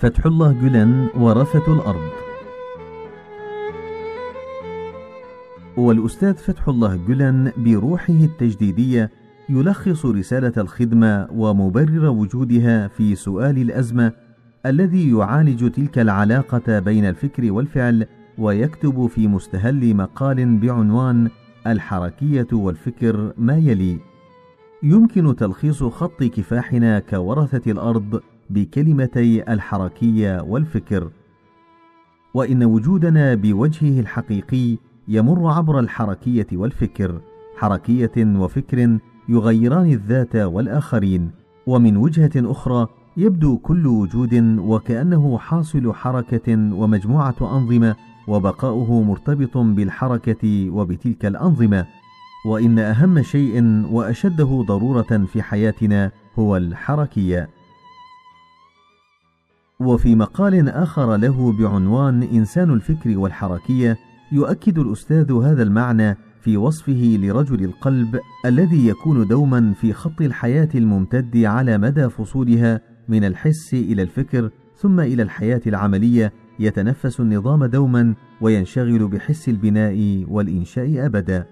فتح 0.00 0.26
الله 0.26 0.52
جولان 0.52 1.08
ورثة 1.14 1.72
الأرض. 1.72 2.21
والأستاذ 5.82 6.34
فتح 6.34 6.68
الله 6.68 6.96
جولان 6.96 7.52
بروحه 7.56 8.14
التجديدية 8.14 9.10
يلخص 9.48 10.06
رسالة 10.06 10.52
الخدمة 10.56 11.28
ومبرر 11.34 12.08
وجودها 12.08 12.88
في 12.88 13.14
سؤال 13.14 13.58
الأزمة 13.58 14.12
الذي 14.66 15.10
يعالج 15.10 15.70
تلك 15.70 15.98
العلاقة 15.98 16.78
بين 16.78 17.04
الفكر 17.04 17.52
والفعل 17.52 18.06
ويكتب 18.38 19.06
في 19.06 19.28
مستهل 19.28 19.96
مقال 19.96 20.58
بعنوان 20.58 21.30
الحركية 21.66 22.46
والفكر 22.52 23.32
ما 23.38 23.56
يلي: 23.56 23.98
يمكن 24.82 25.36
تلخيص 25.36 25.82
خط 25.82 26.22
كفاحنا 26.22 26.98
كورثة 26.98 27.70
الأرض 27.70 28.20
بكلمتي 28.50 29.52
الحركية 29.52 30.42
والفكر. 30.42 31.10
وإن 32.34 32.64
وجودنا 32.64 33.34
بوجهه 33.34 34.00
الحقيقي 34.00 34.78
يمر 35.08 35.52
عبر 35.52 35.78
الحركية 35.78 36.46
والفكر 36.52 37.20
حركية 37.56 38.12
وفكر 38.16 38.98
يغيران 39.28 39.92
الذات 39.92 40.36
والآخرين 40.36 41.30
ومن 41.66 41.96
وجهة 41.96 42.30
أخرى 42.36 42.86
يبدو 43.16 43.58
كل 43.58 43.86
وجود 43.86 44.58
وكأنه 44.58 45.38
حاصل 45.38 45.94
حركة 45.94 46.74
ومجموعة 46.74 47.34
أنظمة 47.40 47.96
وبقاؤه 48.28 49.02
مرتبط 49.02 49.58
بالحركة 49.58 50.70
وبتلك 50.70 51.26
الأنظمة. 51.26 51.86
وإن 52.46 52.78
أهم 52.78 53.22
شيء 53.22 53.86
وأشده 53.90 54.64
ضرورة 54.68 55.26
في 55.32 55.42
حياتنا 55.42 56.10
هو 56.38 56.56
الحركية. 56.56 57.48
وفي 59.80 60.14
مقال 60.16 60.68
آخر 60.68 61.16
له 61.16 61.52
بعنوان 61.52 62.22
إنسان 62.22 62.70
الفكر 62.70 63.18
والحركية 63.18 63.98
يؤكد 64.32 64.78
الأستاذ 64.78 65.32
هذا 65.32 65.62
المعنى 65.62 66.16
في 66.40 66.56
وصفه 66.56 67.18
لرجل 67.20 67.64
القلب 67.64 68.20
الذي 68.46 68.88
يكون 68.88 69.26
دوما 69.26 69.72
في 69.80 69.92
خط 69.92 70.20
الحياة 70.20 70.68
الممتد 70.74 71.36
على 71.36 71.78
مدى 71.78 72.08
فصولها 72.08 72.80
من 73.08 73.24
الحس 73.24 73.74
إلى 73.74 74.02
الفكر 74.02 74.50
ثم 74.76 75.00
إلى 75.00 75.22
الحياة 75.22 75.60
العملية 75.66 76.32
يتنفس 76.58 77.20
النظام 77.20 77.64
دوما 77.64 78.14
وينشغل 78.40 79.08
بحس 79.08 79.48
البناء 79.48 80.24
والإنشاء 80.28 81.06
ابدا. 81.06 81.46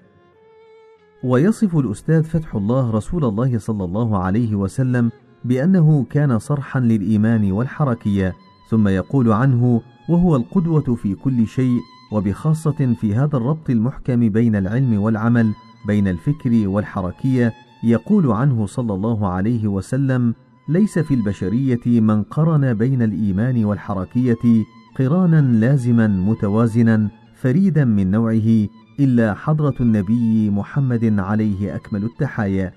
ويصف 1.25 1.77
الأستاذ 1.77 2.23
فتح 2.23 2.55
الله 2.55 2.91
رسول 2.91 3.25
الله 3.25 3.59
صلى 3.59 3.85
الله 3.85 4.19
عليه 4.19 4.55
وسلم 4.55 5.11
بأنه 5.45 6.07
كان 6.11 6.39
صرحا 6.39 6.81
للإيمان 6.81 7.53
والحركية 7.53 8.35
ثم 8.71 8.89
يقول 8.89 9.33
عنه 9.33 9.83
وهو 10.09 10.37
القدوة 10.37 10.95
في 10.95 11.15
كل 11.15 11.47
شيء 11.47 11.81
وبخاصة 12.11 12.95
في 13.01 13.15
هذا 13.15 13.37
الربط 13.37 13.71
المحكم 13.71 14.29
بين 14.29 14.57
العلم 14.57 15.01
والعمل 15.01 15.53
بين 15.87 16.09
الفكر 16.09 16.69
والحركية 16.69 17.53
يقول 17.83 18.33
عنه 18.33 18.67
صلى 18.67 18.95
الله 18.95 19.29
عليه 19.29 19.69
وسلم 19.69 20.35
ليس 20.69 20.99
في 20.99 21.15
البشرية 21.15 22.01
من 22.01 22.23
قرن 22.23 22.75
بين 22.75 23.03
الإيمان 23.03 23.65
والحركية 23.65 24.65
قرانا 24.99 25.41
لازما 25.41 26.07
متوازنا 26.07 27.11
فريدا 27.35 27.85
من 27.85 28.11
نوعه 28.11 28.69
إلا 29.01 29.35
حضرة 29.35 29.75
النبي 29.81 30.51
محمد 30.51 31.19
عليه 31.19 31.75
أكمل 31.77 32.05
التحايا. 32.05 32.73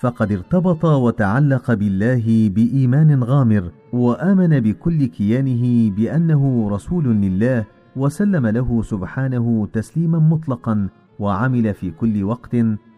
فقد 0.00 0.32
ارتبط 0.32 0.84
وتعلق 0.84 1.74
بالله 1.74 2.48
بإيمان 2.48 3.24
غامر 3.24 3.70
وآمن 3.92 4.60
بكل 4.60 5.04
كيانه 5.06 5.90
بأنه 5.90 6.68
رسول 6.70 7.04
لله 7.04 7.64
وسلم 7.96 8.46
له 8.46 8.82
سبحانه 8.82 9.68
تسليما 9.72 10.18
مطلقا 10.18 10.88
وعمل 11.18 11.74
في 11.74 11.90
كل 11.90 12.24
وقت 12.24 12.56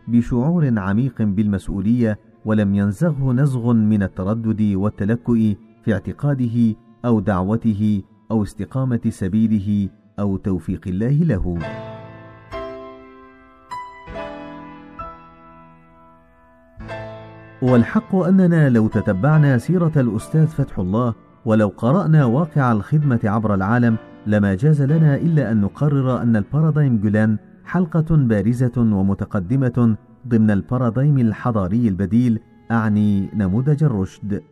بشعور 0.09 0.79
عميق 0.79 1.23
بالمسؤولية 1.23 2.19
ولم 2.45 2.75
ينزغه 2.75 3.33
نزغ 3.33 3.73
من 3.73 4.03
التردد 4.03 4.63
والتلكؤ 4.75 5.35
في 5.85 5.93
اعتقاده 5.93 6.75
أو 7.05 7.21
دعوته 7.21 8.03
أو 8.31 8.43
استقامة 8.43 9.01
سبيله 9.09 9.89
أو 10.19 10.37
توفيق 10.37 10.89
الله 10.89 11.09
له. 11.09 11.59
والحق 17.63 18.15
أننا 18.17 18.69
لو 18.69 18.89
تتبعنا 18.89 19.59
سيرة 19.59 19.93
الأستاذ 19.97 20.47
فتح 20.47 20.79
الله 20.79 21.15
ولو 21.45 21.69
قرأنا 21.69 22.25
واقع 22.25 22.73
الخدمة 22.73 23.21
عبر 23.25 23.55
العالم 23.55 23.97
لما 24.27 24.55
جاز 24.55 24.83
لنا 24.83 25.17
إلا 25.17 25.53
أن 25.53 25.61
نقرر 25.61 26.23
أن 26.23 26.37
البارادايم 26.37 26.99
جولان 26.99 27.39
حلقة 27.65 28.17
بارزة 28.17 28.73
ومتقدمة 28.77 29.97
ضمن 30.29 30.51
البارادايم 30.51 31.19
الحضاري 31.19 31.89
البديل 31.89 32.41
أعني 32.71 33.31
نموذج 33.35 33.85
الرشد. 33.85 34.43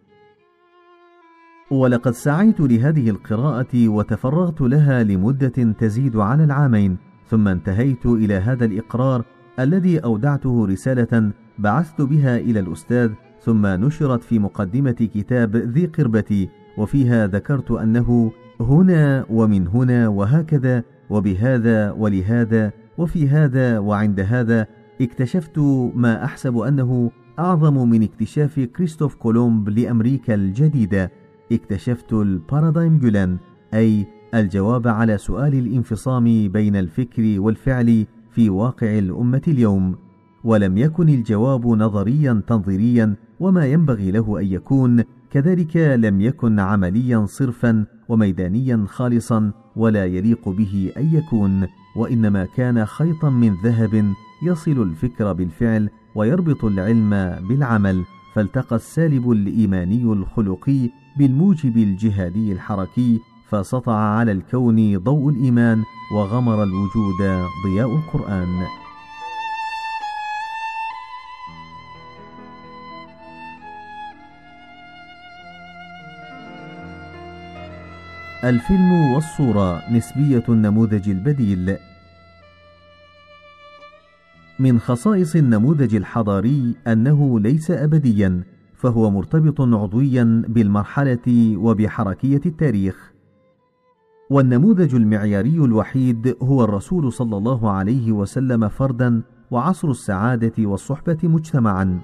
ولقد 1.70 2.12
سعيت 2.12 2.60
لهذه 2.60 3.10
القراءة 3.10 3.88
وتفرغت 3.88 4.60
لها 4.60 5.02
لمدة 5.02 5.72
تزيد 5.78 6.16
على 6.16 6.44
العامين 6.44 6.96
ثم 7.26 7.48
انتهيت 7.48 8.06
إلى 8.06 8.34
هذا 8.34 8.64
الإقرار 8.64 9.24
الذي 9.58 9.98
أودعته 9.98 10.66
رسالة 10.66 11.32
بعثت 11.58 12.02
بها 12.02 12.36
إلى 12.38 12.60
الأستاذ 12.60 13.10
ثم 13.40 13.66
نشرت 13.66 14.22
في 14.22 14.38
مقدمة 14.38 15.08
كتاب 15.14 15.56
ذي 15.56 15.86
قربتي 15.86 16.48
وفيها 16.78 17.26
ذكرت 17.26 17.70
أنه 17.70 18.32
هنا 18.60 19.26
ومن 19.30 19.68
هنا 19.68 20.08
وهكذا 20.08 20.84
وبهذا 21.10 21.90
ولهذا 21.92 22.72
وفي 22.98 23.28
هذا 23.28 23.78
وعند 23.78 24.20
هذا 24.20 24.66
اكتشفت 25.00 25.58
ما 25.94 26.24
أحسب 26.24 26.58
أنه 26.58 27.10
أعظم 27.38 27.88
من 27.88 28.02
اكتشاف 28.02 28.60
كريستوف 28.60 29.14
كولومب 29.14 29.68
لأمريكا 29.68 30.34
الجديدة. 30.34 31.10
اكتشفت 31.52 32.12
البارادايم 32.12 32.98
جولان 32.98 33.38
أي 33.74 34.06
الجواب 34.34 34.88
على 34.88 35.18
سؤال 35.18 35.54
الانفصام 35.54 36.48
بين 36.48 36.76
الفكر 36.76 37.40
والفعل 37.40 38.06
في 38.30 38.50
واقع 38.50 38.98
الأمة 38.98 39.42
اليوم. 39.48 39.96
ولم 40.44 40.78
يكن 40.78 41.08
الجواب 41.08 41.66
نظريا 41.66 42.42
تنظيريا 42.46 43.14
وما 43.40 43.66
ينبغي 43.66 44.10
له 44.10 44.40
أن 44.40 44.46
يكون 44.46 45.04
كذلك 45.30 45.76
لم 45.76 46.20
يكن 46.20 46.60
عمليا 46.60 47.26
صرفا 47.26 47.86
وميدانيا 48.08 48.86
خالصا 48.88 49.52
ولا 49.76 50.06
يليق 50.06 50.48
به 50.48 50.92
أن 50.96 51.14
يكون 51.14 51.68
وإنما 51.96 52.44
كان 52.56 52.86
خيطا 52.86 53.30
من 53.30 53.56
ذهب 53.64 54.12
يصل 54.42 54.82
الفكر 54.82 55.32
بالفعل 55.32 55.90
ويربط 56.14 56.64
العلم 56.64 57.10
بالعمل 57.48 58.04
فالتقى 58.34 58.76
السالب 58.76 59.30
الإيماني 59.30 60.02
الخلقي 60.02 60.90
بالموجب 61.18 61.76
الجهادي 61.76 62.52
الحركي 62.52 63.20
فسطع 63.48 63.94
على 63.94 64.32
الكون 64.32 64.98
ضوء 64.98 65.28
الإيمان 65.28 65.82
وغمر 66.14 66.62
الوجود 66.62 67.46
ضياء 67.66 67.96
القرآن. 67.96 68.81
الفيلم 78.44 78.92
والصورة 78.92 79.92
نسبية 79.92 80.44
النموذج 80.48 81.08
البديل. 81.08 81.76
من 84.58 84.78
خصائص 84.78 85.36
النموذج 85.36 85.94
الحضاري 85.94 86.74
أنه 86.86 87.40
ليس 87.40 87.70
أبديا 87.70 88.42
فهو 88.74 89.10
مرتبط 89.10 89.60
عضويا 89.60 90.42
بالمرحلة 90.48 91.56
وبحركية 91.56 92.40
التاريخ. 92.46 93.12
والنموذج 94.30 94.94
المعياري 94.94 95.56
الوحيد 95.56 96.36
هو 96.42 96.64
الرسول 96.64 97.12
صلى 97.12 97.36
الله 97.36 97.70
عليه 97.70 98.12
وسلم 98.12 98.68
فردا 98.68 99.22
وعصر 99.50 99.90
السعادة 99.90 100.52
والصحبة 100.58 101.18
مجتمعا. 101.22 102.00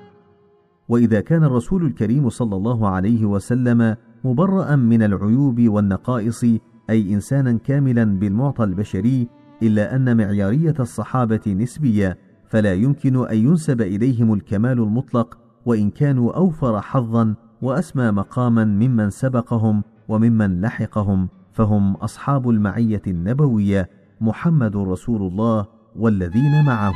وإذا 0.89 1.21
كان 1.21 1.45
الرسول 1.45 1.87
الكريم 1.87 2.29
صلى 2.29 2.57
الله 2.57 2.89
عليه 2.89 3.25
وسلم 3.25 3.97
مبرأ 4.25 4.77
من 4.77 5.03
العيوب 5.03 5.61
والنقائص 5.61 6.45
أي 6.91 7.15
إنسانا 7.15 7.59
كاملا 7.65 8.05
بالمعطى 8.05 8.65
البشري 8.65 9.29
إلا 9.63 9.97
أن 9.97 10.17
معيارية 10.17 10.75
الصحابة 10.81 11.41
نسبية 11.47 12.19
فلا 12.49 12.75
يمكن 12.75 13.27
أن 13.27 13.37
ينسب 13.37 13.81
إليهم 13.81 14.33
الكمال 14.33 14.79
المطلق 14.79 15.39
وإن 15.67 15.91
كانوا 15.91 16.37
أوفر 16.37 16.81
حظا 16.81 17.35
وأسمى 17.63 18.11
مقاما 18.11 18.65
ممن 18.65 19.11
سبقهم 19.11 19.83
وممن 20.09 20.61
لحقهم 20.61 21.29
فهم 21.53 21.95
أصحاب 21.95 22.51
المعية 22.51 23.03
النبوية 23.07 23.91
محمد 24.21 24.77
رسول 24.77 25.23
الله 25.23 25.67
والذين 25.97 26.65
معه. 26.67 26.95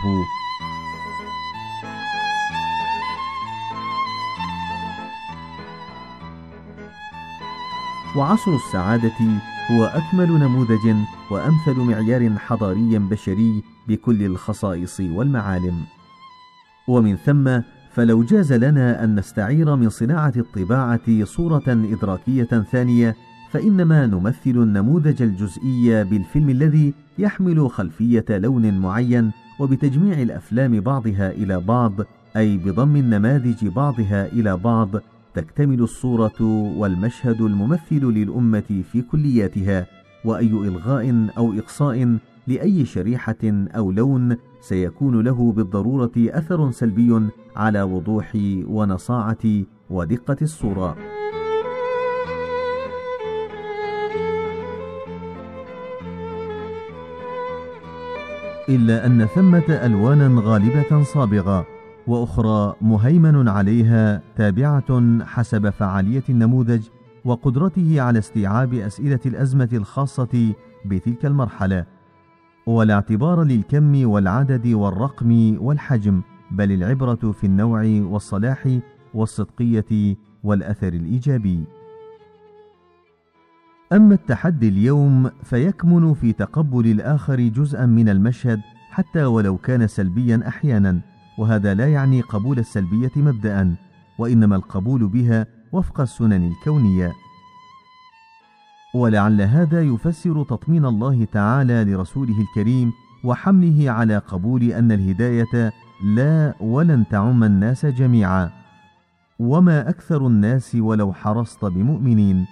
وعصر 8.16 8.55
السعادة 8.55 9.40
هو 9.70 9.85
أكمل 9.85 10.33
نموذج 10.33 10.96
وأمثل 11.31 11.77
معيار 11.77 12.38
حضاري 12.38 12.98
بشري 12.98 13.62
بكل 13.88 14.22
الخصائص 14.22 15.01
والمعالم. 15.01 15.85
ومن 16.88 17.16
ثم 17.16 17.61
فلو 17.92 18.22
جاز 18.22 18.53
لنا 18.53 19.05
أن 19.05 19.14
نستعير 19.14 19.77
من 19.77 19.88
صناعة 19.88 20.33
الطباعة 20.37 21.25
صورة 21.25 21.62
إدراكية 21.68 22.64
ثانية 22.72 23.16
فإنما 23.51 24.07
نمثل 24.07 24.37
النموذج 24.46 25.22
الجزئي 25.22 26.05
بالفيلم 26.05 26.51
الذي 26.51 26.94
يحمل 27.18 27.70
خلفية 27.70 28.25
لون 28.31 28.79
معين 28.79 29.31
وبتجميع 29.59 30.22
الأفلام 30.22 30.80
بعضها 30.80 31.30
إلى 31.30 31.61
بعض 31.61 31.93
أي 32.37 32.57
بضم 32.57 32.97
النماذج 32.97 33.66
بعضها 33.66 34.26
إلى 34.26 34.57
بعض 34.57 34.89
تكتمل 35.35 35.80
الصورة 35.80 36.41
والمشهد 36.76 37.41
الممثل 37.41 38.05
للأمة 38.05 38.83
في 38.93 39.03
كلياتها 39.03 39.87
وأي 40.24 40.47
إلغاء 40.51 41.28
أو 41.39 41.53
إقصاء 41.53 42.18
لأي 42.47 42.85
شريحة 42.85 43.45
أو 43.76 43.93
لون 43.93 44.37
سيكون 44.61 45.20
له 45.20 45.53
بالضرورة 45.53 46.12
أثر 46.18 46.70
سلبي 46.70 47.28
على 47.57 47.83
وضوح 47.83 48.33
ونصاعة 48.66 49.64
ودقة 49.91 50.37
الصورة. 50.43 50.97
إلا 58.68 59.07
أن 59.07 59.26
ثمة 59.26 59.64
ألوانا 59.68 60.43
غالبة 60.45 61.03
صابغة 61.03 61.72
وأخرى 62.07 62.74
مهيمن 62.80 63.48
عليها 63.48 64.22
تابعة 64.36 65.24
حسب 65.24 65.70
فعالية 65.70 66.22
النموذج 66.28 66.88
وقدرته 67.24 68.00
على 68.00 68.18
استيعاب 68.18 68.74
أسئلة 68.74 69.20
الأزمة 69.26 69.68
الخاصة 69.72 70.53
بتلك 70.84 71.26
المرحلة 71.26 71.84
ولا 72.66 72.94
اعتبار 72.94 73.42
للكم 73.42 74.09
والعدد 74.09 74.66
والرقم 74.66 75.57
والحجم 75.61 76.22
بل 76.50 76.72
العبرة 76.72 77.32
في 77.32 77.44
النوع 77.44 78.00
والصلاح 78.03 78.78
والصدقية 79.14 80.16
والأثر 80.44 80.88
الإيجابي. 80.88 81.64
أما 83.92 84.14
التحدي 84.14 84.68
اليوم 84.68 85.30
فيكمن 85.42 86.14
في 86.14 86.32
تقبل 86.32 86.86
الآخر 86.86 87.40
جزءا 87.40 87.86
من 87.86 88.09
المشهد 88.09 88.61
حتى 88.90 89.24
ولو 89.24 89.57
كان 89.57 89.86
سلبيا 89.86 90.42
أحيانا، 90.48 91.00
وهذا 91.39 91.74
لا 91.74 91.89
يعني 91.93 92.20
قبول 92.20 92.59
السلبية 92.59 93.12
مبدأ، 93.16 93.74
وإنما 94.18 94.57
القبول 94.57 95.09
بها 95.09 95.47
وفق 95.72 96.01
السنن 96.01 96.49
الكونية. 96.49 97.12
ولعل 98.95 99.43
هذا 99.43 99.83
يفسر 99.83 100.45
تطمين 100.45 100.85
الله 100.85 101.24
تعالى 101.24 101.85
لرسوله 101.85 102.41
الكريم 102.41 102.93
وحمله 103.24 103.91
على 103.91 104.18
قبول 104.18 104.62
أن 104.62 104.93
الهداية 104.93 105.72
لا 106.05 106.55
ولن 106.61 107.09
تعم 107.11 107.45
الناس 107.45 107.87
جميعا 107.87 108.51
وما 109.39 109.89
أكثر 109.89 110.26
الناس 110.26 110.74
ولو 110.74 111.12
حرصت 111.12 111.64
بمؤمنين 111.64 112.47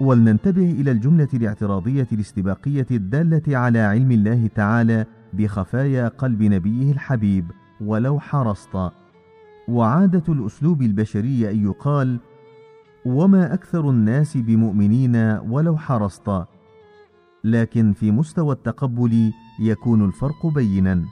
ولننتبه 0.00 0.70
إلى 0.70 0.90
الجملة 0.90 1.28
الاعتراضية 1.34 2.06
الاستباقية 2.12 2.86
الدالة 2.90 3.58
على 3.58 3.78
علم 3.78 4.12
الله 4.12 4.46
تعالى 4.54 5.06
بخفايا 5.32 6.08
قلب 6.08 6.42
نبيه 6.42 6.92
الحبيب 6.92 7.50
ولو 7.80 8.20
حرصت. 8.20 8.90
وعادة 9.68 10.22
الأسلوب 10.28 10.82
البشري 10.82 11.50
أن 11.50 11.64
يقال 11.64 12.18
وما 13.04 13.54
أكثر 13.54 13.90
الناس 13.90 14.36
بمؤمنين 14.36 15.16
ولو 15.48 15.76
حرصت. 15.76 16.44
لكن 17.44 17.92
في 17.92 18.10
مستوى 18.10 18.54
التقبل 18.54 19.32
يكون 19.60 20.04
الفرق 20.04 20.46
بينا. 20.46 21.04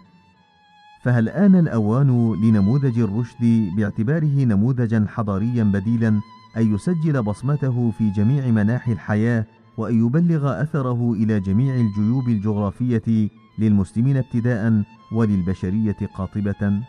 فهل 1.03 1.29
آن 1.29 1.57
الأوان 1.57 2.35
لنموذج 2.43 2.99
الرشد 2.99 3.71
باعتباره 3.77 4.45
نموذجا 4.45 5.07
حضاريا 5.09 5.65
بديلا 5.65 6.09
أن 6.57 6.75
يسجل 6.75 7.23
بصمته 7.23 7.91
في 7.91 8.11
جميع 8.11 8.47
مناحي 8.47 8.93
الحياة 8.93 9.47
وأن 9.77 10.07
يبلغ 10.07 10.63
أثره 10.63 11.13
إلى 11.13 11.41
جميع 11.41 11.75
الجيوب 11.75 12.29
الجغرافية 12.29 13.29
للمسلمين 13.59 14.17
ابتداء 14.17 14.83
وللبشرية 15.13 15.97
قاطبة؟ 16.15 16.83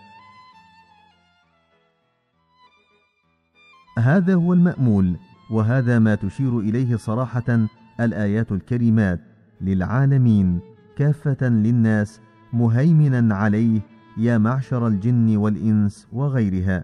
هذا 3.97 4.35
هو 4.35 4.53
المأمول 4.53 5.17
وهذا 5.49 5.99
ما 5.99 6.15
تشير 6.15 6.59
إليه 6.59 6.95
صراحة 6.95 7.67
الآيات 7.99 8.51
الكريمات 8.51 9.19
للعالمين 9.61 10.59
كافة 10.95 11.47
للناس 11.49 12.21
مهيمنا 12.53 13.35
عليه 13.35 13.81
يا 14.17 14.37
معشر 14.37 14.87
الجن 14.87 15.37
والإنس 15.37 16.07
وغيرها 16.13 16.83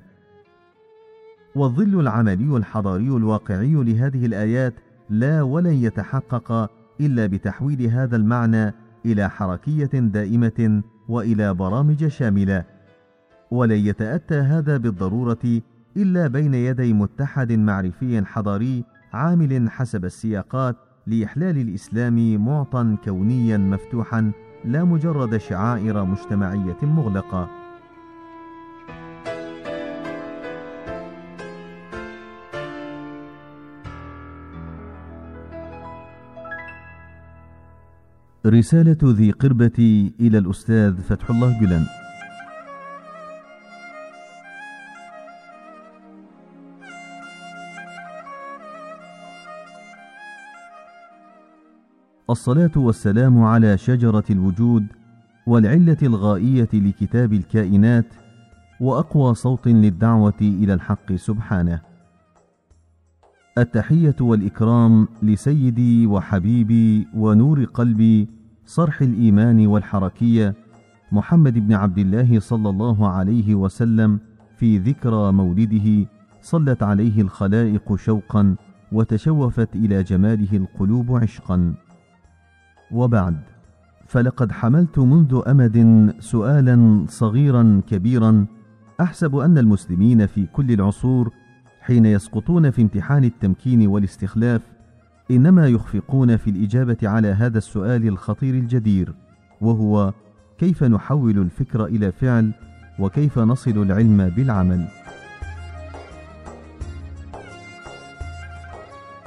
والظل 1.55 1.99
العملي 1.99 2.57
الحضاري 2.57 3.07
الواقعي 3.07 3.73
لهذه 3.73 4.25
الآيات 4.25 4.73
لا 5.09 5.41
ولن 5.41 5.73
يتحقق 5.73 6.71
إلا 7.01 7.25
بتحويل 7.25 7.81
هذا 7.81 8.15
المعنى 8.15 8.73
إلى 9.05 9.29
حركية 9.29 9.89
دائمة 9.93 10.83
وإلى 11.09 11.53
برامج 11.53 12.07
شاملة 12.07 12.63
ولن 13.51 13.77
يتأتى 13.77 14.35
هذا 14.35 14.77
بالضرورة 14.77 15.61
إلا 15.97 16.27
بين 16.27 16.53
يدي 16.53 16.93
متحد 16.93 17.51
معرفي 17.51 18.25
حضاري 18.25 18.83
عامل 19.13 19.69
حسب 19.69 20.05
السياقات 20.05 20.75
لإحلال 21.07 21.57
الإسلام 21.57 22.45
معطى 22.45 22.95
كونيا 23.05 23.57
مفتوحا 23.57 24.31
لا 24.65 24.83
مجرد 24.83 25.37
شعائر 25.37 26.03
مجتمعية 26.03 26.77
مغلقة. 26.81 27.62
رسالة 38.45 38.97
ذي 39.03 39.31
قربة 39.31 40.11
إلى 40.19 40.37
الأستاذ 40.37 41.01
فتح 41.01 41.29
الله 41.29 41.59
جلن 41.61 41.85
الصلاة 52.29 52.71
والسلام 52.75 53.43
على 53.43 53.77
شجرة 53.77 54.23
الوجود 54.29 54.87
والعلة 55.47 55.97
الغائية 56.03 56.69
لكتاب 56.73 57.33
الكائنات 57.33 58.13
وأقوى 58.79 59.35
صوت 59.35 59.67
للدعوة 59.67 60.41
إلى 60.41 60.73
الحق 60.73 61.13
سبحانه. 61.13 61.92
التحية 63.57 64.15
والإكرام 64.21 65.07
لسيدي 65.23 66.07
وحبيبي 66.07 67.07
ونور 67.15 67.63
قلبي 67.63 68.29
صرح 68.65 69.01
الإيمان 69.01 69.67
والحركية 69.67 70.55
محمد 71.11 71.67
بن 71.67 71.73
عبد 71.73 71.97
الله 71.97 72.39
صلى 72.39 72.69
الله 72.69 73.09
عليه 73.09 73.55
وسلم 73.55 74.19
في 74.57 74.77
ذكرى 74.77 75.31
مولده 75.31 76.05
صلت 76.41 76.83
عليه 76.83 77.21
الخلائق 77.21 77.95
شوقا 77.95 78.55
وتشوفت 78.91 79.75
إلى 79.75 80.03
جماله 80.03 80.57
القلوب 80.57 81.15
عشقا. 81.15 81.73
وبعد 82.91 83.37
فلقد 84.07 84.51
حملت 84.51 84.99
منذ 84.99 85.41
أمد 85.47 86.09
سؤالا 86.19 87.05
صغيرا 87.09 87.81
كبيرا 87.87 88.45
أحسب 89.01 89.35
أن 89.35 89.57
المسلمين 89.57 90.25
في 90.25 90.45
كل 90.45 90.71
العصور 90.71 91.31
حين 91.85 92.05
يسقطون 92.05 92.71
في 92.71 92.81
امتحان 92.81 93.23
التمكين 93.23 93.87
والاستخلاف 93.87 94.61
إنما 95.31 95.67
يخفقون 95.67 96.37
في 96.37 96.49
الإجابة 96.49 96.97
على 97.03 97.27
هذا 97.27 97.57
السؤال 97.57 98.07
الخطير 98.07 98.53
الجدير 98.53 99.13
وهو 99.61 100.13
كيف 100.57 100.83
نحول 100.83 101.37
الفكر 101.37 101.85
إلى 101.85 102.11
فعل 102.11 102.51
وكيف 102.99 103.39
نصل 103.39 103.71
العلم 103.71 104.29
بالعمل؟ 104.29 104.87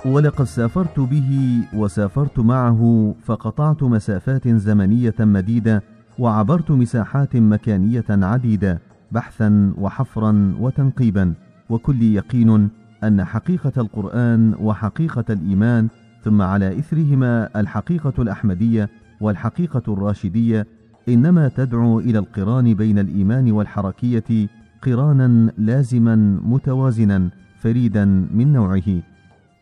ولقد 0.04 0.44
سافرت 0.44 1.00
به 1.00 1.60
وسافرت 1.74 2.38
معه 2.38 3.14
فقطعت 3.24 3.82
مسافات 3.82 4.48
زمنية 4.48 5.14
مديدة 5.20 5.82
وعبرت 6.18 6.70
مساحات 6.70 7.36
مكانية 7.36 8.04
عديدة 8.08 8.80
بحثا 9.12 9.74
وحفرا 9.78 10.54
وتنقيبا. 10.60 11.34
وكل 11.70 12.02
يقين 12.02 12.68
أن 13.04 13.24
حقيقة 13.24 13.72
القرآن 13.76 14.54
وحقيقة 14.60 15.24
الإيمان 15.30 15.88
ثم 16.22 16.42
على 16.42 16.78
إثرهما 16.78 17.60
الحقيقة 17.60 18.12
الأحمدية 18.18 18.88
والحقيقة 19.20 19.82
الراشدية 19.88 20.66
إنما 21.08 21.48
تدعو 21.48 22.00
إلى 22.00 22.18
القران 22.18 22.74
بين 22.74 22.98
الإيمان 22.98 23.52
والحركية 23.52 24.48
قرانا 24.82 25.52
لازما 25.58 26.40
متوازنا 26.44 27.30
فريدا 27.58 28.04
من 28.04 28.52
نوعه. 28.52 29.02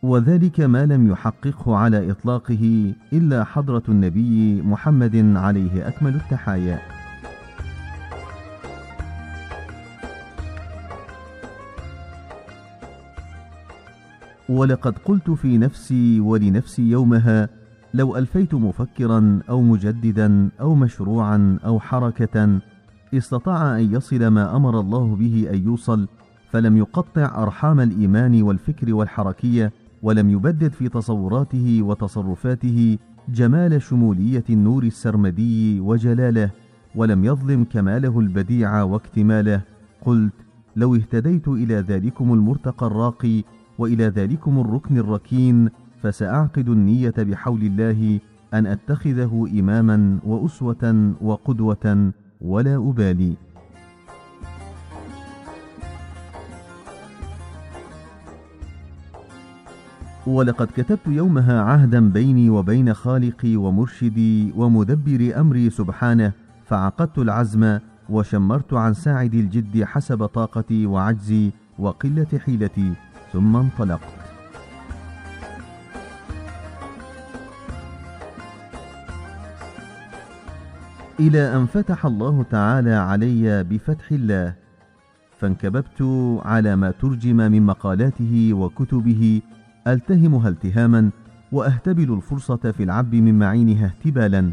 وذلك 0.02 0.61
ما 0.61 0.86
لم 0.86 1.11
يحققه 1.11 1.76
على 1.76 2.11
إطلاقه 2.11 2.94
إلا 3.12 3.44
حضرة 3.44 3.82
النبي 3.88 4.62
محمد 4.62 5.36
عليه 5.36 5.88
أكمل 5.88 6.14
التحايا. 6.14 6.93
ولقد 14.49 14.99
قلت 14.99 15.30
في 15.30 15.59
نفسي 15.59 16.20
ولنفسي 16.20 16.82
يومها 16.90 17.49
لو 17.95 18.16
ألفيت 18.16 18.55
مفكرا 18.55 19.40
أو 19.49 19.62
مجددا 19.62 20.49
أو 20.61 20.74
مشروعا 20.74 21.59
أو 21.64 21.80
حركة 21.80 22.61
استطاع 23.14 23.78
أن 23.78 23.95
يصل 23.95 24.26
ما 24.26 24.57
أمر 24.57 24.80
الله 24.80 25.16
به 25.16 25.47
أن 25.51 25.64
يوصل 25.64 26.09
فلم 26.51 26.76
يقطع 26.76 27.42
أرحام 27.42 27.80
الإيمان 27.80 28.42
والفكر 28.42 28.95
والحركية 28.95 29.72
ولم 30.03 30.30
يبدد 30.30 30.72
في 30.72 30.88
تصوراته 30.88 31.82
وتصرفاته 31.82 32.99
جمال 33.28 33.82
شمولية 33.82 34.45
النور 34.51 34.82
السرمدي 34.82 35.80
وجلاله 35.80 36.51
ولم 36.95 37.24
يظلم 37.24 37.64
كماله 37.64 38.20
البديع 38.20 38.82
واكتماله. 38.82 39.61
قلت 40.05 40.32
لو 40.76 40.95
اهتديت 40.95 41.49
إلى 41.49 41.74
ذلكم 41.74 42.32
المرتقى 42.32 42.86
الراقي 42.86 43.42
وإلى 43.79 44.05
ذلكم 44.05 44.61
الركن 44.61 44.99
الركين 44.99 45.68
فسأعقد 46.03 46.68
النية 46.68 47.14
بحول 47.18 47.62
الله 47.62 48.20
أن 48.55 48.66
أتخذه 48.66 49.49
إماما 49.61 50.18
وأسوة 50.25 51.14
وقدوة 51.20 52.12
ولا 52.41 52.77
أبالي. 52.77 53.37
ولقد 60.27 60.68
كتبت 60.77 61.07
يومها 61.07 61.61
عهدا 61.61 62.09
بيني 62.09 62.51
وبين 62.51 62.95
خالقي 62.95 63.57
ومرشدي 63.57 64.53
ومدبر 64.57 65.41
أمري 65.41 65.70
سبحانه 65.70 66.33
فعقدت 66.66 67.18
العزم 67.18 67.79
وشمرت 68.09 68.75
عن 68.75 68.95
ساعد 68.95 69.35
الجد 69.35 69.85
حسب 69.85 70.27
طاقتي 70.27 70.87
وعجزي 70.87 71.51
وقلة 71.79 72.27
حيلتي. 72.45 72.93
ثم 73.35 73.57
انطلقت 73.57 74.14
إلى 81.20 81.57
أن 81.57 81.66
فتح 81.66 82.07
الله 82.07 82.43
تعالى 82.51 82.95
علي 82.95 83.64
بفتح 83.64 84.12
الله 84.12 84.55
فانكببت 85.39 86.03
على 86.45 86.76
ما 86.76 86.91
ترجم 86.91 87.37
من 87.37 87.62
مقالاته 87.62 88.51
وكتبه 88.53 89.43
ألتهمها 89.87 90.49
التهاما 90.49 91.11
وأهتبل 91.53 92.12
الفرصة 92.12 92.57
في 92.57 92.82
العب 92.82 93.14
من 93.14 93.39
معينها 93.39 93.87
اهتبالا 93.87 94.53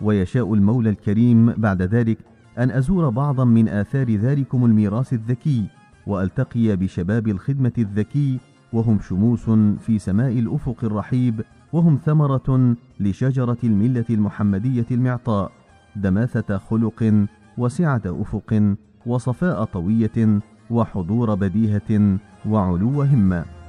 ويشاء 0.00 0.54
المولى 0.54 0.90
الكريم 0.90 1.52
بعد 1.52 1.82
ذلك 1.82 2.18
أن 2.58 2.70
أزور 2.70 3.08
بعضا 3.08 3.44
من 3.44 3.68
آثار 3.68 4.14
ذلكم 4.16 4.64
الميراث 4.64 5.12
الذكي. 5.12 5.66
وألتقي 6.06 6.76
بشباب 6.76 7.28
الخدمة 7.28 7.72
الذكي 7.78 8.38
وهم 8.72 9.00
شموس 9.00 9.50
في 9.80 9.98
سماء 9.98 10.38
الأفق 10.38 10.84
الرحيب 10.84 11.44
وهم 11.72 11.98
ثمرة 12.04 12.76
لشجرة 13.00 13.58
الملة 13.64 14.04
المحمدية 14.10 14.86
المعطاء 14.90 15.52
دماثة 15.96 16.58
خلق 16.58 17.26
وسعة 17.58 18.02
أفق 18.06 18.76
وصفاء 19.06 19.64
طوية 19.64 20.40
وحضور 20.70 21.34
بديهة 21.34 22.18
وعلو 22.46 23.02
همة. 23.02 23.63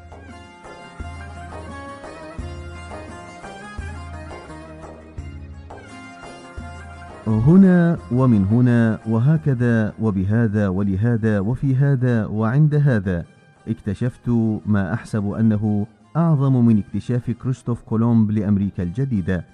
هنا 7.27 7.97
ومن 8.11 8.45
هنا 8.45 8.99
وهكذا 9.07 9.93
وبهذا 10.01 10.67
ولهذا 10.67 11.39
وفي 11.39 11.75
هذا 11.75 12.25
وعند 12.25 12.75
هذا. 12.75 13.25
اكتشفت 13.67 14.29
ما 14.65 14.93
أحسب 14.93 15.31
أنه 15.31 15.87
أعظم 16.17 16.65
من 16.65 16.77
اكتشاف 16.77 17.31
كريستوف 17.31 17.81
كولومب 17.81 18.31
لأمريكا 18.31 18.83
الجديدة. 18.83 19.45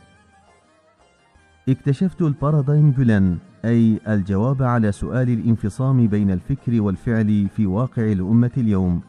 اكتشفت 1.69 2.21
البارادايم 2.21 2.91
فيلان 2.91 3.37
أي 3.65 3.99
الجواب 4.07 4.63
على 4.63 4.91
سؤال 4.91 5.29
الانفصام 5.29 6.07
بين 6.07 6.31
الفكر 6.31 6.81
والفعل 6.81 7.47
في 7.55 7.65
واقع 7.65 8.11
الأمة 8.11 8.51
اليوم. 8.57 9.01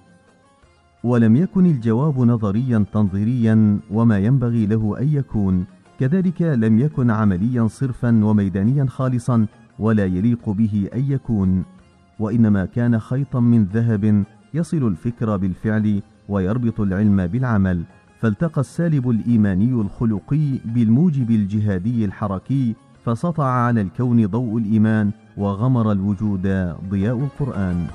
ولم 1.05 1.37
يكن 1.37 1.67
الجواب 1.67 2.21
نظريا 2.21 2.85
تنظيريا 2.93 3.79
وما 3.91 4.19
ينبغي 4.19 4.67
له 4.67 4.99
أن 5.01 5.09
يكون. 5.09 5.65
كذلك 6.03 6.43
لم 6.43 6.79
يكن 6.79 7.11
عمليا 7.11 7.67
صرفا 7.67 8.25
وميدانيا 8.25 8.87
خالصا 8.89 9.47
ولا 9.79 10.05
يليق 10.05 10.51
به 10.51 10.89
أن 10.95 11.13
يكون 11.13 11.65
وإنما 12.19 12.65
كان 12.65 12.99
خيطا 12.99 13.41
من 13.41 13.65
ذهب 13.65 14.25
يصل 14.55 14.89
الفكر 14.89 15.37
بالفعل 15.37 16.03
ويربط 16.29 16.81
العلم 16.81 17.27
بالعمل. 17.27 17.83
فالتقى 18.21 18.61
السالب 18.61 19.11
الإيماني 19.11 19.73
الخلقي 19.73 20.59
بالموجب 20.65 21.31
الجهادي 21.31 22.05
الحركي 22.05 22.75
فسطع 23.05 23.45
على 23.45 23.81
الكون 23.81 24.27
ضوء 24.27 24.59
الإيمان 24.59 25.11
وغمر 25.37 25.93
الوجود 25.93 26.43
ضياء 26.91 27.19
القرآن. 27.19 27.87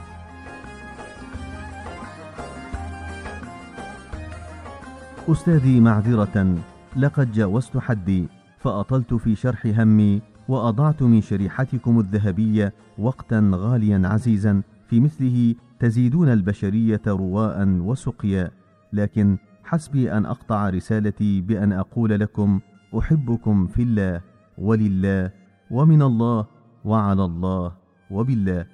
أستاذي 5.29 5.79
معذرة. 5.79 6.57
لقد 6.97 7.31
جاوزت 7.31 7.77
حدي 7.77 8.27
فأطلت 8.57 9.13
في 9.13 9.35
شرح 9.35 9.65
همي 9.65 10.21
وأضعت 10.47 11.03
من 11.03 11.21
شريحتكم 11.21 11.99
الذهبية 11.99 12.73
وقتا 12.97 13.51
غاليا 13.53 14.01
عزيزا 14.05 14.61
في 14.89 14.99
مثله 14.99 15.55
تزيدون 15.79 16.29
البشرية 16.29 17.01
رواء 17.07 17.67
وسقيا 17.67 18.51
لكن 18.93 19.37
حسبي 19.63 20.11
أن 20.11 20.25
أقطع 20.25 20.69
رسالتي 20.69 21.41
بأن 21.41 21.73
أقول 21.73 22.19
لكم 22.19 22.59
أحبكم 22.97 23.67
في 23.67 23.83
الله 23.83 24.21
ولله 24.57 25.31
ومن 25.71 26.01
الله 26.01 26.45
وعلى 26.85 27.25
الله 27.25 27.71
وبالله. 28.11 28.65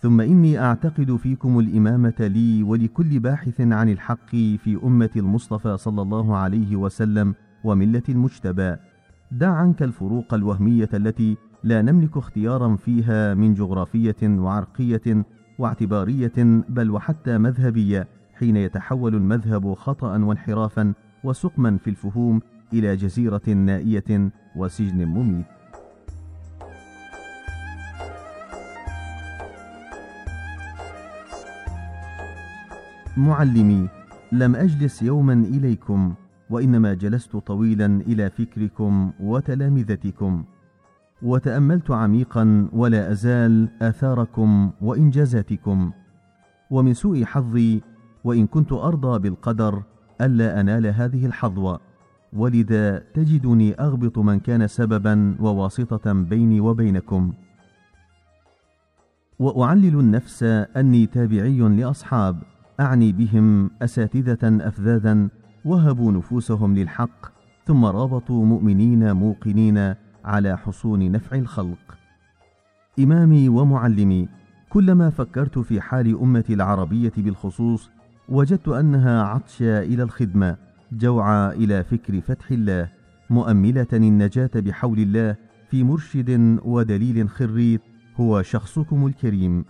ثم 0.00 0.20
إني 0.20 0.58
أعتقد 0.58 1.16
فيكم 1.16 1.58
الإمامة 1.58 2.14
لي 2.20 2.62
ولكل 2.62 3.18
باحث 3.18 3.60
عن 3.60 3.88
الحق 3.88 4.30
في 4.30 4.78
أمة 4.84 5.10
المصطفى 5.16 5.76
صلى 5.76 6.02
الله 6.02 6.36
عليه 6.36 6.76
وسلم 6.76 7.34
وملة 7.64 8.02
المجتبى. 8.08 8.76
دع 9.30 9.50
عنك 9.50 9.82
الفروق 9.82 10.34
الوهمية 10.34 10.88
التي 10.94 11.36
لا 11.64 11.82
نملك 11.82 12.16
اختيارا 12.16 12.76
فيها 12.76 13.34
من 13.34 13.54
جغرافية 13.54 14.16
وعرقية 14.22 15.24
واعتبارية 15.58 16.32
بل 16.68 16.90
وحتى 16.90 17.38
مذهبية 17.38 18.08
حين 18.34 18.56
يتحول 18.56 19.14
المذهب 19.14 19.74
خطأ 19.74 20.18
وانحرافا 20.18 20.94
وسقما 21.24 21.76
في 21.76 21.90
الفهوم 21.90 22.40
إلى 22.72 22.96
جزيرة 22.96 23.48
نائية 23.48 24.30
وسجن 24.56 25.04
مميت. 25.04 25.46
معلمي 33.16 33.88
لم 34.32 34.56
أجلس 34.56 35.02
يوما 35.02 35.32
إليكم. 35.32 36.14
وإنما 36.52 36.94
جلست 36.94 37.36
طويلا 37.36 37.86
إلى 37.86 38.30
فكركم 38.30 39.12
وتلامذتكم. 39.20 40.44
وتأملت 41.22 41.90
عميقا 41.90 42.68
ولا 42.72 43.12
أزال 43.12 43.68
آثاركم 43.82 44.70
وإنجازاتكم. 44.80 45.92
ومن 46.70 46.94
سوء 46.94 47.24
حظي 47.24 47.82
وإن 48.24 48.46
كنت 48.46 48.72
أرضى 48.72 49.18
بالقدر 49.18 49.82
ألا 50.20 50.60
أنال 50.60 50.86
هذه 50.86 51.26
الحظوة. 51.26 51.80
ولذا 52.32 52.98
تجدني 52.98 53.74
أغبط 53.74 54.18
من 54.18 54.40
كان 54.40 54.66
سببا 54.66 55.36
وواسطة 55.40 56.12
بيني 56.12 56.60
وبينكم. 56.60 57.32
وأعلل 59.38 60.00
النفس 60.00 60.42
أني 60.76 61.06
تابعي 61.06 61.58
لأصحاب 61.58 62.42
أعني 62.80 63.12
بهم 63.12 63.70
أساتذة 63.82 64.68
افذاذا 64.68 65.28
وهبوا 65.64 66.12
نفوسهم 66.12 66.74
للحق 66.74 67.32
ثم 67.66 67.84
رابطوا 67.84 68.44
مؤمنين 68.44 69.12
موقنين 69.12 69.94
على 70.24 70.58
حصون 70.58 71.12
نفع 71.12 71.36
الخلق. 71.36 71.98
إمامي 72.98 73.48
ومعلمي 73.48 74.28
كلما 74.68 75.10
فكرت 75.10 75.58
في 75.58 75.80
حال 75.80 76.18
امتي 76.20 76.54
العربية 76.54 77.12
بالخصوص 77.16 77.90
وجدت 78.28 78.68
أنها 78.68 79.22
عطشى 79.22 79.78
إلى 79.78 80.02
الخدمة 80.02 80.56
جوعى 80.92 81.50
إلى 81.54 81.84
فكر 81.84 82.20
فتح 82.20 82.50
الله 82.50 82.88
مؤملة 83.30 83.86
النجاة 83.92 84.50
بحول 84.54 84.98
الله 84.98 85.36
في 85.70 85.84
مرشد 85.84 86.58
ودليل 86.64 87.28
خريط 87.28 87.80
هو 88.16 88.42
شخصكم 88.42 89.06
الكريم. 89.06 89.64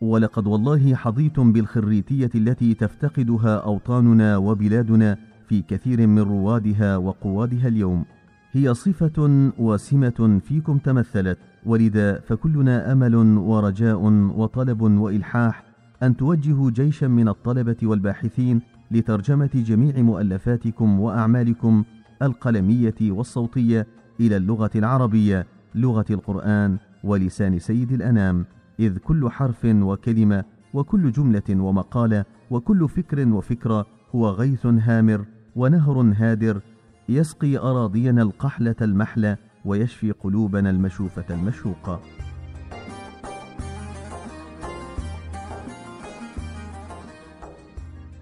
ولقد 0.00 0.46
والله 0.46 0.94
حظيتم 0.94 1.52
بالخريتية 1.52 2.30
التي 2.34 2.74
تفتقدها 2.74 3.56
أوطاننا 3.56 4.36
وبلادنا 4.36 5.16
في 5.48 5.62
كثير 5.62 6.06
من 6.06 6.18
روادها 6.18 6.96
وقوادها 6.96 7.68
اليوم. 7.68 8.04
هي 8.52 8.74
صفة 8.74 9.50
وسمة 9.58 10.40
فيكم 10.44 10.78
تمثلت 10.78 11.38
ولذا 11.66 12.20
فكلنا 12.20 12.92
أمل 12.92 13.14
ورجاء 13.38 14.02
وطلب 14.36 14.80
وإلحاح 14.80 15.64
أن 16.02 16.16
توجهوا 16.16 16.70
جيشا 16.70 17.06
من 17.06 17.28
الطلبة 17.28 17.76
والباحثين 17.82 18.60
لترجمة 18.90 19.50
جميع 19.54 20.02
مؤلفاتكم 20.02 21.00
وأعمالكم 21.00 21.84
القلمية 22.22 22.94
والصوتية 23.02 23.86
إلى 24.20 24.36
اللغة 24.36 24.70
العربية 24.76 25.46
لغة 25.74 26.06
القرآن 26.10 26.78
ولسان 27.04 27.58
سيد 27.58 27.92
الأنام. 27.92 28.44
إذ 28.80 28.98
كل 28.98 29.30
حرف 29.30 29.64
وكلمة 29.64 30.44
وكل 30.74 31.12
جملة 31.12 31.42
ومقالة 31.50 32.24
وكل 32.50 32.88
فكر 32.88 33.28
وفكرة 33.28 33.86
هو 34.14 34.28
غيث 34.28 34.66
هامر 34.66 35.24
ونهر 35.56 36.14
هادر 36.16 36.60
يسقي 37.08 37.58
أراضينا 37.58 38.22
القحلة 38.22 38.74
المحلة 38.82 39.36
ويشفي 39.64 40.10
قلوبنا 40.10 40.70
المشوفة 40.70 41.24
المشوقة. 41.34 42.00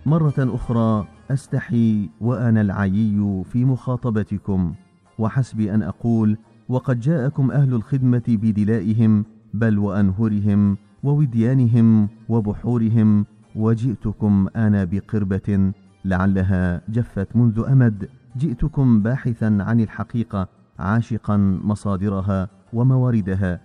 مرة 0.07 0.35
أخرى 0.39 1.07
أستحي 1.31 2.11
وأنا 2.21 2.61
العيي 2.61 3.45
في 3.45 3.65
مخاطبتكم 3.65 4.75
وحسبي 5.19 5.75
أن 5.75 5.83
أقول 5.83 6.39
وقد 6.69 7.01
جاءكم 7.01 7.51
أهل 7.51 7.75
الخدمة 7.75 8.23
بدلائهم 8.29 9.25
بل 9.55 9.79
وأنهرهم 9.79 10.77
ووديانهم 11.03 12.09
وبحورهم 12.29 13.27
وجئتكم 13.55 14.49
آنا 14.57 14.85
بقربة 14.85 15.73
لعلها 16.05 16.83
جفت 16.89 17.37
منذ 17.37 17.65
أمد. 17.69 18.09
جئتكم 18.37 19.03
باحثا 19.03 19.59
عن 19.61 19.81
الحقيقة 19.81 20.49
عاشقا 20.79 21.37
مصادرها 21.65 22.49
ومواردها. 22.73 23.61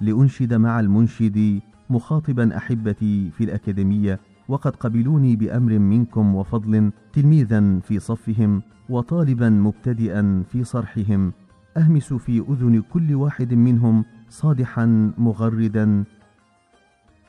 لأنشد 0.00 0.54
مع 0.54 0.80
المنشد 0.80 1.60
مخاطبا 1.90 2.56
أحبتي 2.56 3.30
في 3.30 3.44
الأكاديمية 3.44 4.20
وقد 4.48 4.76
قبلوني 4.76 5.36
بأمر 5.36 5.78
منكم 5.78 6.34
وفضل 6.34 6.90
تلميذا 7.12 7.78
في 7.80 7.98
صفهم 7.98 8.62
وطالبا 8.88 9.50
مبتدئا 9.50 10.42
في 10.48 10.64
صرحهم. 10.64 11.32
اهمس 11.76 12.12
في 12.12 12.44
أذن 12.48 12.82
كل 12.92 13.14
واحد 13.14 13.54
منهم 13.54 14.04
صادحا 14.28 15.12
مغردا 15.18 16.04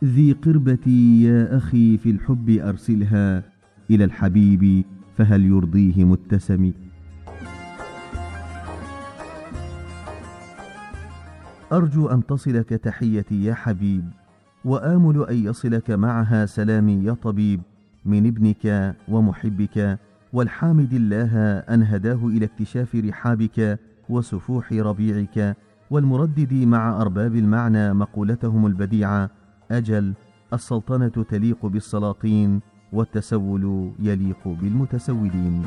ذي 0.04 0.32
قربتي 0.32 1.24
يا 1.24 1.58
أخي 1.58 1.98
في 1.98 2.10
الحب 2.10 2.50
أرسلها 2.50 3.44
إلى 3.90 4.04
الحبيب 4.04 4.86
فهل 5.18 5.46
يرضيه 5.46 6.04
متسم؟ 6.04 6.72
أرجو 11.72 12.08
أن 12.08 12.26
تصلك 12.26 12.70
تحيتي 12.70 13.44
يا 13.44 13.54
حبيب 13.54 14.10
وآمل 14.66 15.26
أن 15.30 15.36
يصلك 15.46 15.92
معها 15.92 16.46
سلامي 16.46 17.04
يا 17.04 17.14
طبيب 17.14 17.62
من 18.06 18.28
ابنك 18.28 18.96
ومحبك 19.08 20.00
والحامد 20.34 20.94
الله 20.94 21.38
أن 21.58 21.84
هداه 21.84 22.28
إلى 22.28 22.46
اكتشاف 22.46 22.96
رحابك 22.96 23.80
وسفوح 24.10 24.74
ربيعك. 24.74 25.58
والمردد 25.92 26.54
مع 26.54 27.02
أرباب 27.02 27.36
المعنى 27.36 27.94
مقولتهم 27.94 28.66
البديعة 28.66 29.30
أجل 29.72 30.14
السلطنة 30.54 31.08
تليق 31.30 31.66
بالسلاطين 31.66 32.62
والتسول 32.94 33.92
يليق 34.00 34.48
بالمتسولين. 34.48 35.66